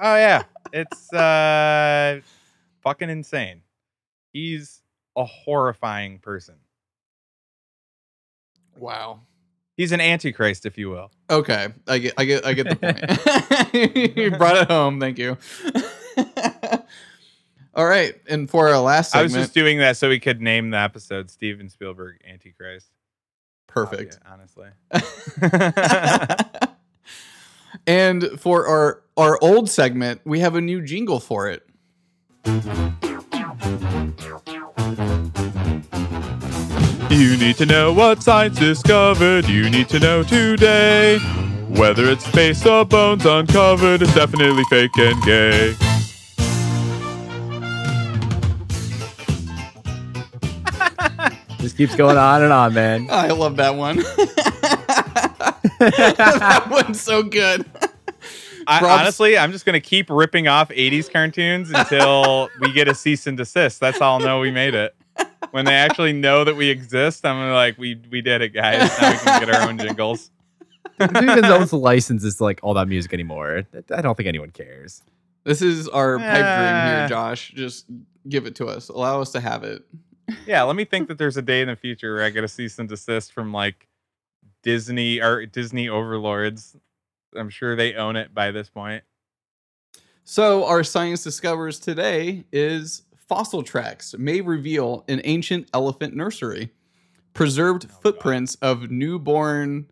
[0.00, 2.20] Oh yeah, it's uh
[2.82, 3.62] fucking insane.
[4.32, 4.80] He's
[5.16, 6.54] a horrifying person.
[8.76, 9.22] wow.
[9.76, 11.10] He's an antichrist, if you will.
[11.30, 11.68] Okay.
[11.88, 14.16] I get I get I get the point.
[14.16, 15.36] you brought it home, thank you.
[17.74, 18.14] All right.
[18.28, 21.28] And for our last I was just doing that so we could name the episode
[21.28, 22.90] Steven Spielberg Antichrist.
[23.68, 24.18] Perfect.
[24.20, 24.68] Yeah, honestly.
[27.86, 31.64] and for our our old segment, we have a new jingle for it.
[37.10, 39.48] You need to know what science discovered.
[39.48, 41.18] You need to know today.
[41.68, 45.87] Whether it's space or bones uncovered, it's definitely fake and gay.
[51.68, 53.08] Just keeps going on and on, man.
[53.12, 53.96] I love that one.
[55.78, 57.66] that one's so good.
[58.66, 63.26] I, honestly, I'm just gonna keep ripping off 80s cartoons until we get a cease
[63.26, 63.80] and desist.
[63.80, 64.96] That's how I'll know we made it.
[65.50, 68.90] When they actually know that we exist, I'm like, we we did it, guys.
[68.98, 70.30] Now we can get our own jingles.
[70.96, 73.64] Who even owns the licenses to like all that music anymore?
[73.94, 75.02] I don't think anyone cares.
[75.44, 77.08] This is our pipe dream here, eh.
[77.08, 77.52] Josh.
[77.54, 77.84] Just
[78.26, 78.88] give it to us.
[78.88, 79.82] Allow us to have it.
[80.46, 82.48] Yeah, let me think that there's a day in the future where I get a
[82.48, 83.88] cease and desist from like
[84.62, 86.76] Disney or Disney overlords.
[87.36, 89.04] I'm sure they own it by this point.
[90.24, 96.70] So, our science discovers today is fossil tracks may reveal an ancient elephant nursery.
[97.34, 99.86] Preserved footprints of newborn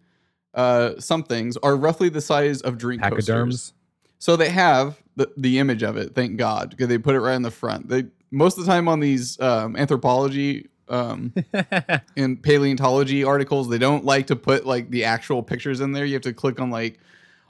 [0.54, 3.26] uh, somethings are roughly the size of drink coasters.
[3.28, 3.72] Pachyderms.
[4.18, 7.34] So they have the, the image of it, thank God, because they put it right
[7.34, 7.88] in the front.
[7.88, 11.32] They most of the time on these um, anthropology um,
[12.16, 16.04] and paleontology articles, they don't like to put like the actual pictures in there.
[16.04, 16.98] You have to click on like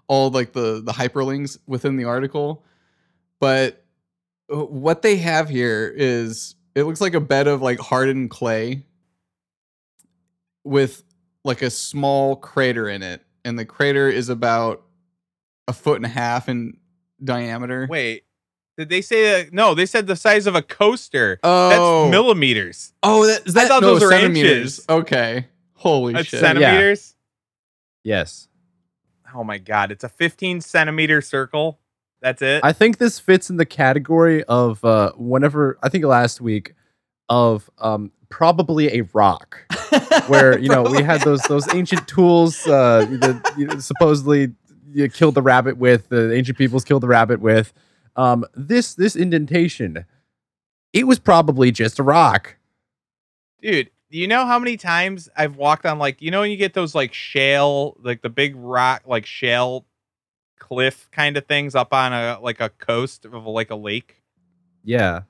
[0.09, 2.65] all like the the hyperlinks within the article.
[3.41, 3.85] But
[4.53, 8.85] uh, what they have here is it looks like a bed of like hardened clay
[10.65, 11.03] with
[11.45, 14.83] like a small crater in it, and the crater is about
[15.69, 16.77] a foot and a half in
[17.23, 17.87] diameter.
[17.89, 18.25] Wait,
[18.77, 19.53] did they say that?
[19.53, 21.39] No, they said the size of a coaster.
[21.43, 22.93] oh, That's millimeters.
[23.03, 24.51] oh, that, is that thought no, those were centimeters?
[24.81, 24.85] inches.
[24.89, 26.41] Okay, holy That's shit!
[26.41, 27.15] centimeters.
[28.05, 28.49] yes.
[29.35, 31.79] Oh my god, it's a 15 centimeter circle.
[32.23, 32.65] That's it.
[32.65, 36.75] I think this fits in the category of uh, whenever I think last week
[37.29, 39.59] of um, probably a rock
[40.29, 44.53] where you know we had those those ancient tools uh, that you know, supposedly
[44.93, 47.73] you killed the rabbit with the ancient peoples killed the rabbit with.
[48.17, 50.05] Um, this this indentation,
[50.93, 52.57] it was probably just a rock.
[53.61, 56.57] Dude, do you know how many times I've walked on like you know when you
[56.57, 59.87] get those like shale, like the big rock, like shale
[60.59, 64.23] cliff kind of things up on a like a coast of like a lake?
[64.83, 65.23] Yeah.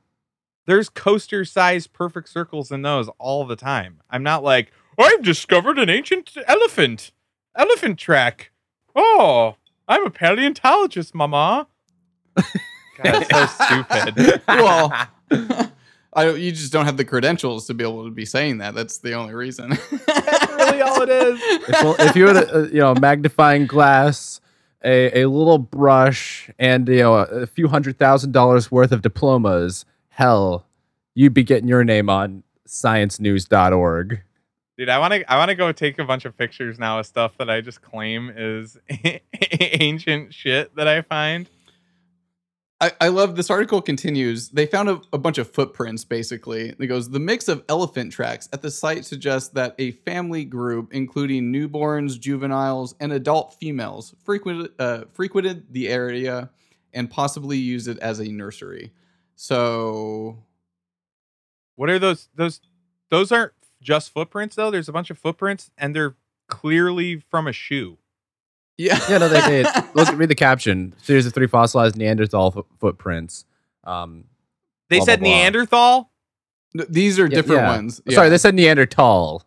[0.67, 4.01] There's coaster sized perfect circles in those all the time.
[4.11, 7.13] I'm not like, I've discovered an ancient elephant.
[7.55, 8.51] Elephant track.
[8.95, 9.57] Oh,
[9.87, 11.69] I'm a paleontologist, mama.
[13.03, 14.43] God, so stupid.
[14.49, 15.09] well,
[16.17, 18.75] I, you just don't have the credentials to be able to be saying that.
[18.75, 19.71] That's the only reason.
[20.07, 21.41] That's really all it is.
[21.43, 24.41] if, well, if you had a, a, you know magnifying glass,
[24.83, 29.03] a, a little brush, and you know a, a few hundred thousand dollars worth of
[29.03, 30.65] diplomas, hell,
[31.15, 34.23] you'd be getting your name on sciencenews.org.
[34.79, 37.07] Dude, I want to I want to go take a bunch of pictures now of
[37.07, 38.79] stuff that I just claim is
[39.61, 41.49] ancient shit that I find.
[42.81, 44.51] I, I love this article continues.
[44.51, 46.75] They found a, a bunch of footprints basically.
[46.79, 50.93] It goes the mix of elephant tracks at the site suggests that a family group,
[50.93, 54.15] including newborns, juveniles, and adult females,
[54.79, 56.51] uh, frequented the area
[56.93, 58.93] and possibly used it as a nursery.
[59.37, 60.43] So,
[61.77, 62.29] what are those?
[62.35, 62.61] Those
[63.11, 64.71] those aren't just footprints though.
[64.71, 66.17] There's a bunch of footprints, and they're
[66.49, 67.99] clearly from a shoe.
[68.79, 68.99] Yeah.
[69.09, 69.67] Yeah, no, they did.
[69.95, 70.95] Look, read the caption.
[71.03, 73.45] Series of three fossilized Neanderthal fo- footprints.
[73.85, 74.25] Um,
[74.91, 75.37] they blah, said blah, blah.
[75.39, 76.11] Neanderthal.
[76.89, 77.77] These are Yeah, different yeah.
[77.77, 78.03] ones.
[78.11, 79.45] Sorry, they said Neanderthal.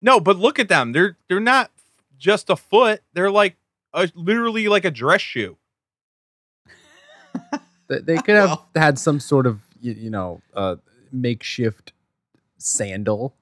[0.00, 0.92] No, but look at them.
[0.92, 1.70] They're they're not
[2.18, 3.02] just a foot.
[3.12, 3.56] They're like
[3.92, 5.56] a, literally like a dress shoe.
[7.88, 8.68] They, they could have Well.
[8.74, 10.76] had some sort of you, you know uh,
[11.10, 11.92] makeshift
[12.56, 13.34] sandal.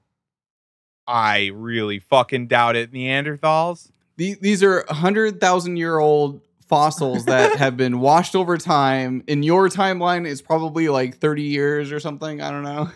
[1.07, 2.91] I really fucking doubt it.
[2.91, 3.91] Neanderthals.
[4.17, 9.23] The- These are 100,000 year old fossils that have been washed over time.
[9.27, 12.41] In your timeline, it's probably like 30 years or something.
[12.41, 12.89] I don't know.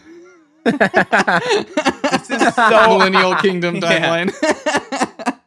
[2.05, 4.26] This is so- Millennial Kingdom Yeah.
[4.26, 5.38] timeline.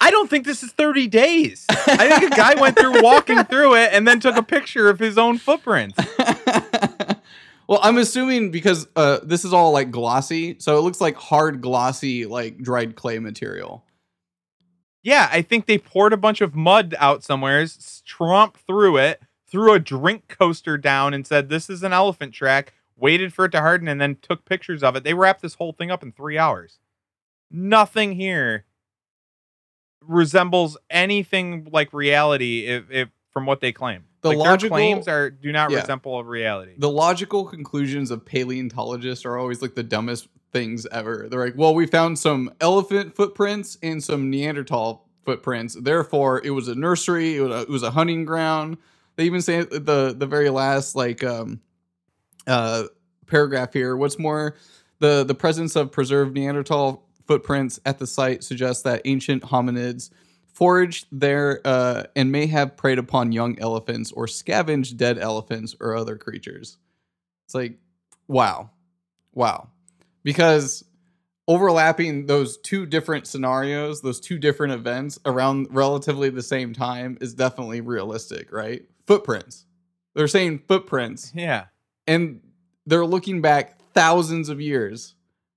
[0.00, 1.64] I don't think this is 30 days.
[1.70, 4.98] I think a guy went through walking through it and then took a picture of
[4.98, 5.96] his own footprints.
[7.68, 11.60] well, I'm assuming because uh, this is all like glossy, so it looks like hard,
[11.60, 13.84] glossy, like dried clay material.
[15.02, 19.72] Yeah, I think they poured a bunch of mud out somewhere, tromped through it, threw
[19.72, 22.74] a drink coaster down, and said, This is an elephant track.
[22.96, 25.02] Waited for it to harden and then took pictures of it.
[25.02, 26.78] They wrapped this whole thing up in three hours.
[27.50, 28.64] Nothing here
[30.00, 34.04] resembles anything like reality if, if from what they claim.
[34.22, 35.80] The like logical- their claims are do not Yeah.
[35.80, 36.72] resemble reality.
[36.78, 41.26] The logical conclusions of paleontologists are always like the dumbest things ever.
[41.30, 45.74] They're like, well, we found some elephant footprints and some Neanderthal footprints.
[45.80, 47.36] Therefore, it was a nursery.
[47.36, 48.76] It was a, it was a hunting ground.
[49.16, 51.60] They even say the the very last like um
[52.46, 52.84] uh
[53.26, 53.96] paragraph here.
[53.96, 54.56] What's more,
[55.00, 60.10] the the presence of preserved Neanderthal footprints at the site suggests that ancient hominids
[60.52, 65.96] foraged there uh, and may have preyed upon young elephants or scavenged dead elephants or
[65.96, 66.76] other creatures.
[67.46, 67.78] It's like,
[68.28, 68.70] wow,
[69.32, 69.68] wow,
[70.22, 70.84] because
[71.48, 77.34] overlapping those two different scenarios, those two different events around relatively the same time is
[77.34, 78.82] definitely realistic, right?
[79.06, 79.66] Footprints.
[80.14, 81.66] They're saying footprints yeah.
[82.06, 82.40] and
[82.86, 85.14] they're looking back thousands of years.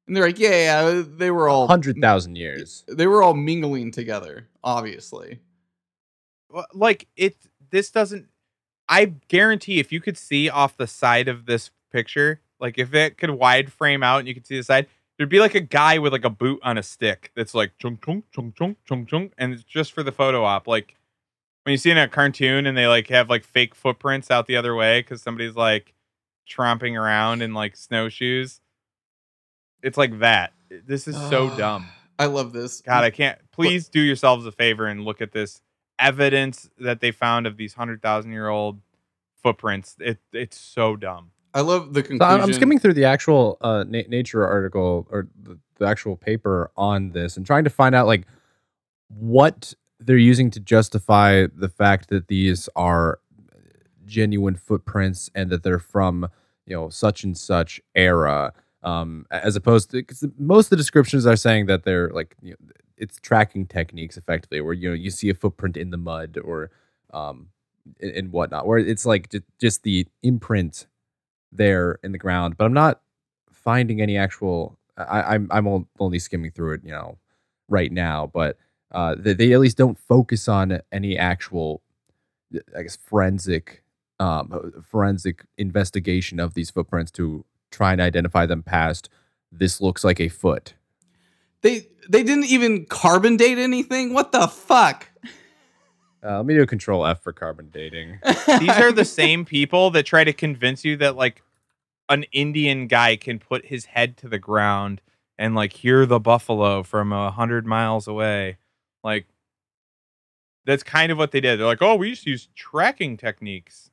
[0.08, 2.84] And they're like, yeah, yeah, they were all Hundred thousand years.
[2.88, 5.40] They were all mingling together, obviously.
[6.73, 7.36] Like it
[7.72, 8.27] this doesn't
[8.88, 13.18] i guarantee if you could see off the side of this picture like if it
[13.18, 14.88] could wide frame out and you could see the side
[15.18, 17.99] there'd be like a guy with like a boot on a stick that's like chung
[18.03, 20.95] chung chung chung chung chung and it's just for the photo op like
[21.64, 24.57] when you see in a cartoon and they like have like fake footprints out the
[24.57, 25.94] other way because somebody's like
[26.49, 28.61] tromping around in like snowshoes
[29.86, 30.52] it's like that
[30.86, 31.86] this is so dumb
[32.18, 32.82] I love this.
[32.82, 33.40] God, I can't.
[33.52, 35.62] Please do yourselves a favor and look at this
[35.99, 38.80] evidence that they found of these hundred thousand year old
[39.41, 39.95] footprints.
[39.99, 41.32] It it's so dumb.
[41.53, 42.36] I love the So conclusion.
[42.36, 46.72] I'm, I'm skimming through the actual uh, na- Nature article or the, the actual paper
[46.76, 48.26] on this and trying to find out like
[49.07, 53.20] what they're using to justify the fact that these are
[54.06, 56.30] genuine footprints and that they're from
[56.66, 58.53] you know such and such era
[58.86, 62.52] um as opposed to because most of the descriptions are saying that they're like you
[62.52, 66.38] know, it's tracking techniques effectively where you know you see a footprint in the mud
[66.44, 66.72] or
[67.14, 67.48] um
[67.99, 70.88] and, whatnot where it's like just, the imprint
[71.52, 73.02] there in the ground but i'm not
[73.52, 77.18] finding any actual I, i'm i'm only skimming through it you know
[77.68, 78.57] right now but
[78.91, 81.82] uh they, they at least don't focus on any actual
[82.78, 83.84] i guess forensic
[84.20, 89.09] um forensic investigation of these footprints to try and identify them past
[89.51, 90.73] this looks like a foot.
[91.61, 94.13] They they didn't even carbon date anything.
[94.13, 95.09] What the fuck?
[96.23, 98.19] Uh, let me do a control F for carbon dating.
[98.59, 101.43] These are the same people that try to convince you that like
[102.09, 105.01] an Indian guy can put his head to the ground
[105.37, 108.57] and like hear the buffalo from a hundred miles away.
[109.03, 109.27] Like
[110.65, 111.59] that's kind of what they did.
[111.59, 113.91] They're like, oh, we just use tracking techniques.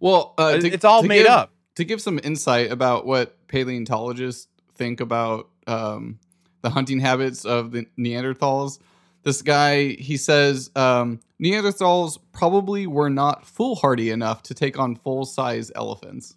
[0.00, 1.52] Well, uh, to- it's all made give- up.
[1.76, 6.18] To give some insight about what paleontologists think about um,
[6.62, 8.78] the hunting habits of the Neanderthals,
[9.22, 15.24] this guy he says um, Neanderthals probably were not foolhardy enough to take on full
[15.24, 16.34] size elephants.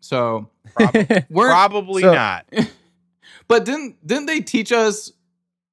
[0.00, 2.46] So, Prob- Probably So- not.
[3.48, 5.12] but didn't didn't they teach us?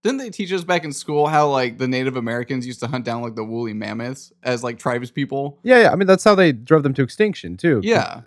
[0.04, 3.04] Didn't they teach us back in school how like the Native Americans used to hunt
[3.04, 5.60] down like the woolly mammoths as like tribes people?
[5.64, 5.92] yeah, yeah.
[5.92, 7.82] I mean, that's how they drove them to extinction too.
[7.84, 8.22] Yeah.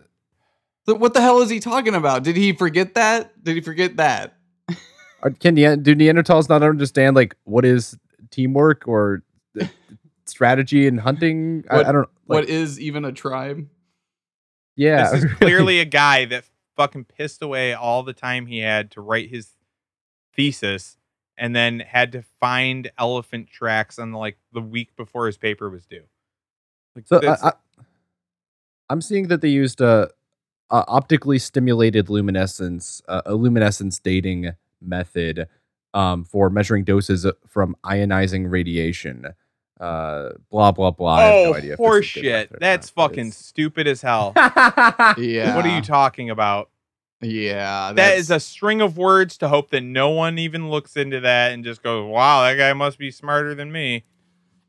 [0.87, 2.25] So what the hell is he talking about?
[2.25, 3.43] Did he forget that?
[3.43, 4.37] Did he forget that?
[5.23, 7.97] Are- Can Nean- do Neanderthals not understand like what is
[8.31, 9.23] teamwork or
[10.27, 11.65] strategy in hunting?
[11.71, 12.09] I, I don't.
[12.27, 13.67] Like, what is even a tribe?
[14.77, 16.45] Yeah, This is clearly a guy that
[16.77, 19.51] fucking pissed away all the time he had to write his
[20.35, 20.97] thesis
[21.39, 25.87] and then had to find elephant tracks on like the week before his paper was
[25.87, 26.05] due.
[26.95, 27.53] Like So I, I,
[28.91, 30.11] I'm seeing that they used a,
[30.71, 35.49] a optically stimulated luminescence, uh, a luminescence dating method
[35.95, 39.27] um, for measuring doses from ionizing radiation.
[39.81, 41.15] Uh, blah blah blah.
[41.15, 41.73] I have oh, no idea.
[41.73, 42.59] if this is a good horseshit.
[42.61, 44.33] That's not, fucking it's- stupid as hell.
[45.19, 45.57] Yeah.
[45.57, 46.71] What are you talking about?
[47.23, 47.93] Yeah.
[47.93, 51.53] That is a string of words to hope that no one even looks into that
[51.53, 54.05] and just goes, wow, that guy must be smarter than me.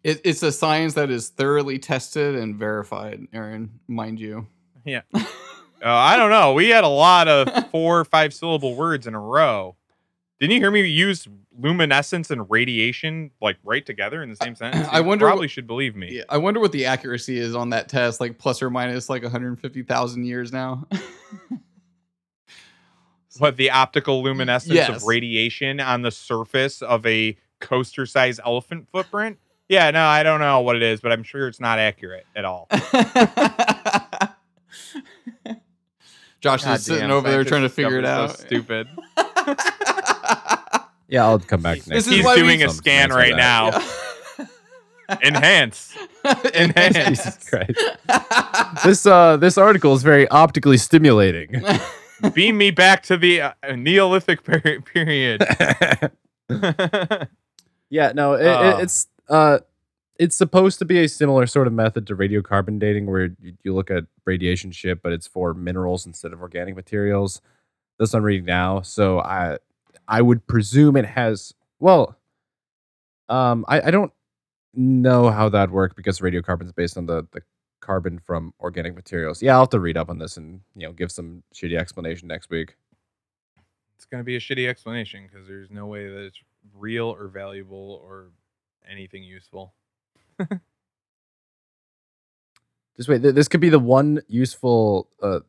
[0.04, 4.48] it, it's a science that is thoroughly tested and verified, Aaron, mind you.
[4.86, 5.02] Yeah.
[5.14, 5.24] uh,
[5.84, 6.54] I don't know.
[6.54, 9.76] We had a lot of four or five syllable words in a row.
[10.40, 11.28] Didn't you hear me use
[11.58, 14.88] luminescence and radiation like right together in the same sentence?
[14.92, 16.18] I You wonder Probably what- should believe me.
[16.18, 19.24] Yeah, I wonder what the accuracy is on that test, like plus or minus like
[19.24, 20.86] 150,000 years now.
[23.39, 24.89] What the optical luminescence Yes.
[24.89, 29.39] of radiation on the surface of a coaster-sized elephant footprint?
[29.69, 32.45] Yeah, no, I don't know what it is, but I'm sure it's not accurate at
[32.45, 32.68] all.
[36.41, 38.31] Josh God is sitting damn, over there trying to figure it out.
[38.38, 38.88] So stupid.
[41.10, 42.07] Yeah, I'll come back This next.
[42.07, 42.14] is.
[42.14, 43.84] He's why we- doing a scan right that.
[44.39, 44.47] now.
[45.22, 45.95] Enhance.
[46.55, 46.97] Enhance.
[47.07, 47.80] Jesus Christ.
[48.84, 51.61] This uh this article is very optically stimulating.
[52.34, 55.44] Beam me back to the uh, Neolithic per- period.
[57.90, 58.77] Yeah, no, it, Oh.
[58.80, 59.60] it, it's uh,
[60.18, 63.73] it's supposed to be a similar sort of method to radiocarbon dating, where you, you
[63.76, 67.40] look at radiation shit, but it's for minerals instead of organic materials.
[67.99, 69.60] That's what I'm reading now, so I
[70.07, 71.53] I would presume it has.
[71.80, 72.18] Well,
[73.30, 74.11] um, I I don't
[74.73, 77.41] know how that worked because radiocarbon is based on the the
[77.84, 79.41] carbon from organic materials.
[79.43, 82.27] Yeah, I'll have to read up on this and you know give some shitty explanation
[82.27, 82.76] next week.
[83.95, 86.39] it's going to be a shitty explanation because there's no way that it's
[86.73, 88.30] real or valuable or
[88.89, 89.73] anything useful.
[92.97, 93.22] Just wait.
[93.22, 95.39] th- This could be the one useful uh,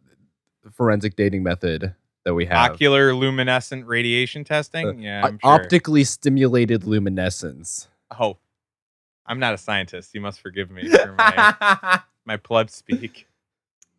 [0.72, 1.94] forensic dating method
[2.24, 2.72] that we have.
[2.72, 4.88] Ocular luminescent radiation testing?
[4.88, 5.38] Uh, yeah, sure.
[5.42, 7.88] Optically stimulated luminescence.
[8.18, 8.38] Oh,
[9.26, 10.14] I'm not a scientist.
[10.14, 13.26] You must forgive me for my, my pleb speak.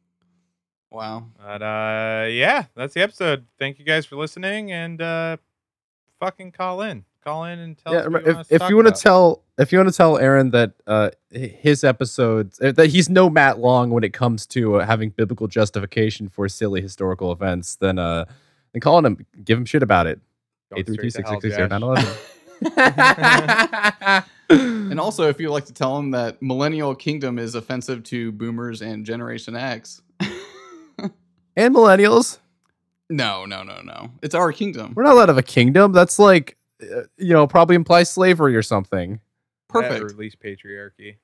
[0.91, 1.25] wow.
[1.37, 3.45] But uh, yeah, that's the episode.
[3.59, 5.37] Thank you guys for listening and uh,
[6.19, 7.05] fucking call in.
[7.23, 8.85] Call in and tell yeah, us remember, what you if, us if talk you want
[8.85, 8.99] to about.
[8.99, 13.31] tell if you want to tell Aaron that uh, his episodes uh, that he's no
[13.31, 17.97] Matt Long when it comes to uh, having biblical justification for silly historical events, then
[17.97, 18.25] uh,
[18.73, 20.19] then call him, give him shit about it.
[20.71, 22.03] Go Eight three two six six hell, six eight nine Josh.
[22.03, 22.13] eleven.
[24.47, 28.83] And also, if you'd like to tell them that Millennial Kingdom is offensive to boomers
[28.83, 30.03] and Generation X.
[30.99, 32.37] and millennials,
[33.09, 34.11] no, no, no, no.
[34.21, 34.93] It's our kingdom.
[34.95, 35.91] we're not allowed to have a kingdom.
[35.91, 39.19] That's like, uh, you know, probably implies slavery or something.
[39.73, 40.11] Or Perfect.
[40.11, 41.17] at least patriarchy.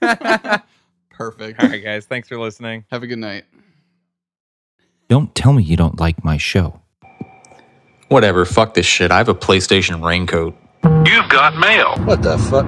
[1.10, 1.62] Perfect.
[1.62, 2.06] All right, guys.
[2.06, 2.84] Thanks for listening.
[2.90, 3.44] Have a good night.
[5.08, 6.80] Don't tell me you don't like my show.
[8.12, 9.10] Whatever, fuck this shit.
[9.10, 10.54] I have a PlayStation raincoat.
[10.84, 11.96] You've got mail.
[12.04, 12.66] What the fuck?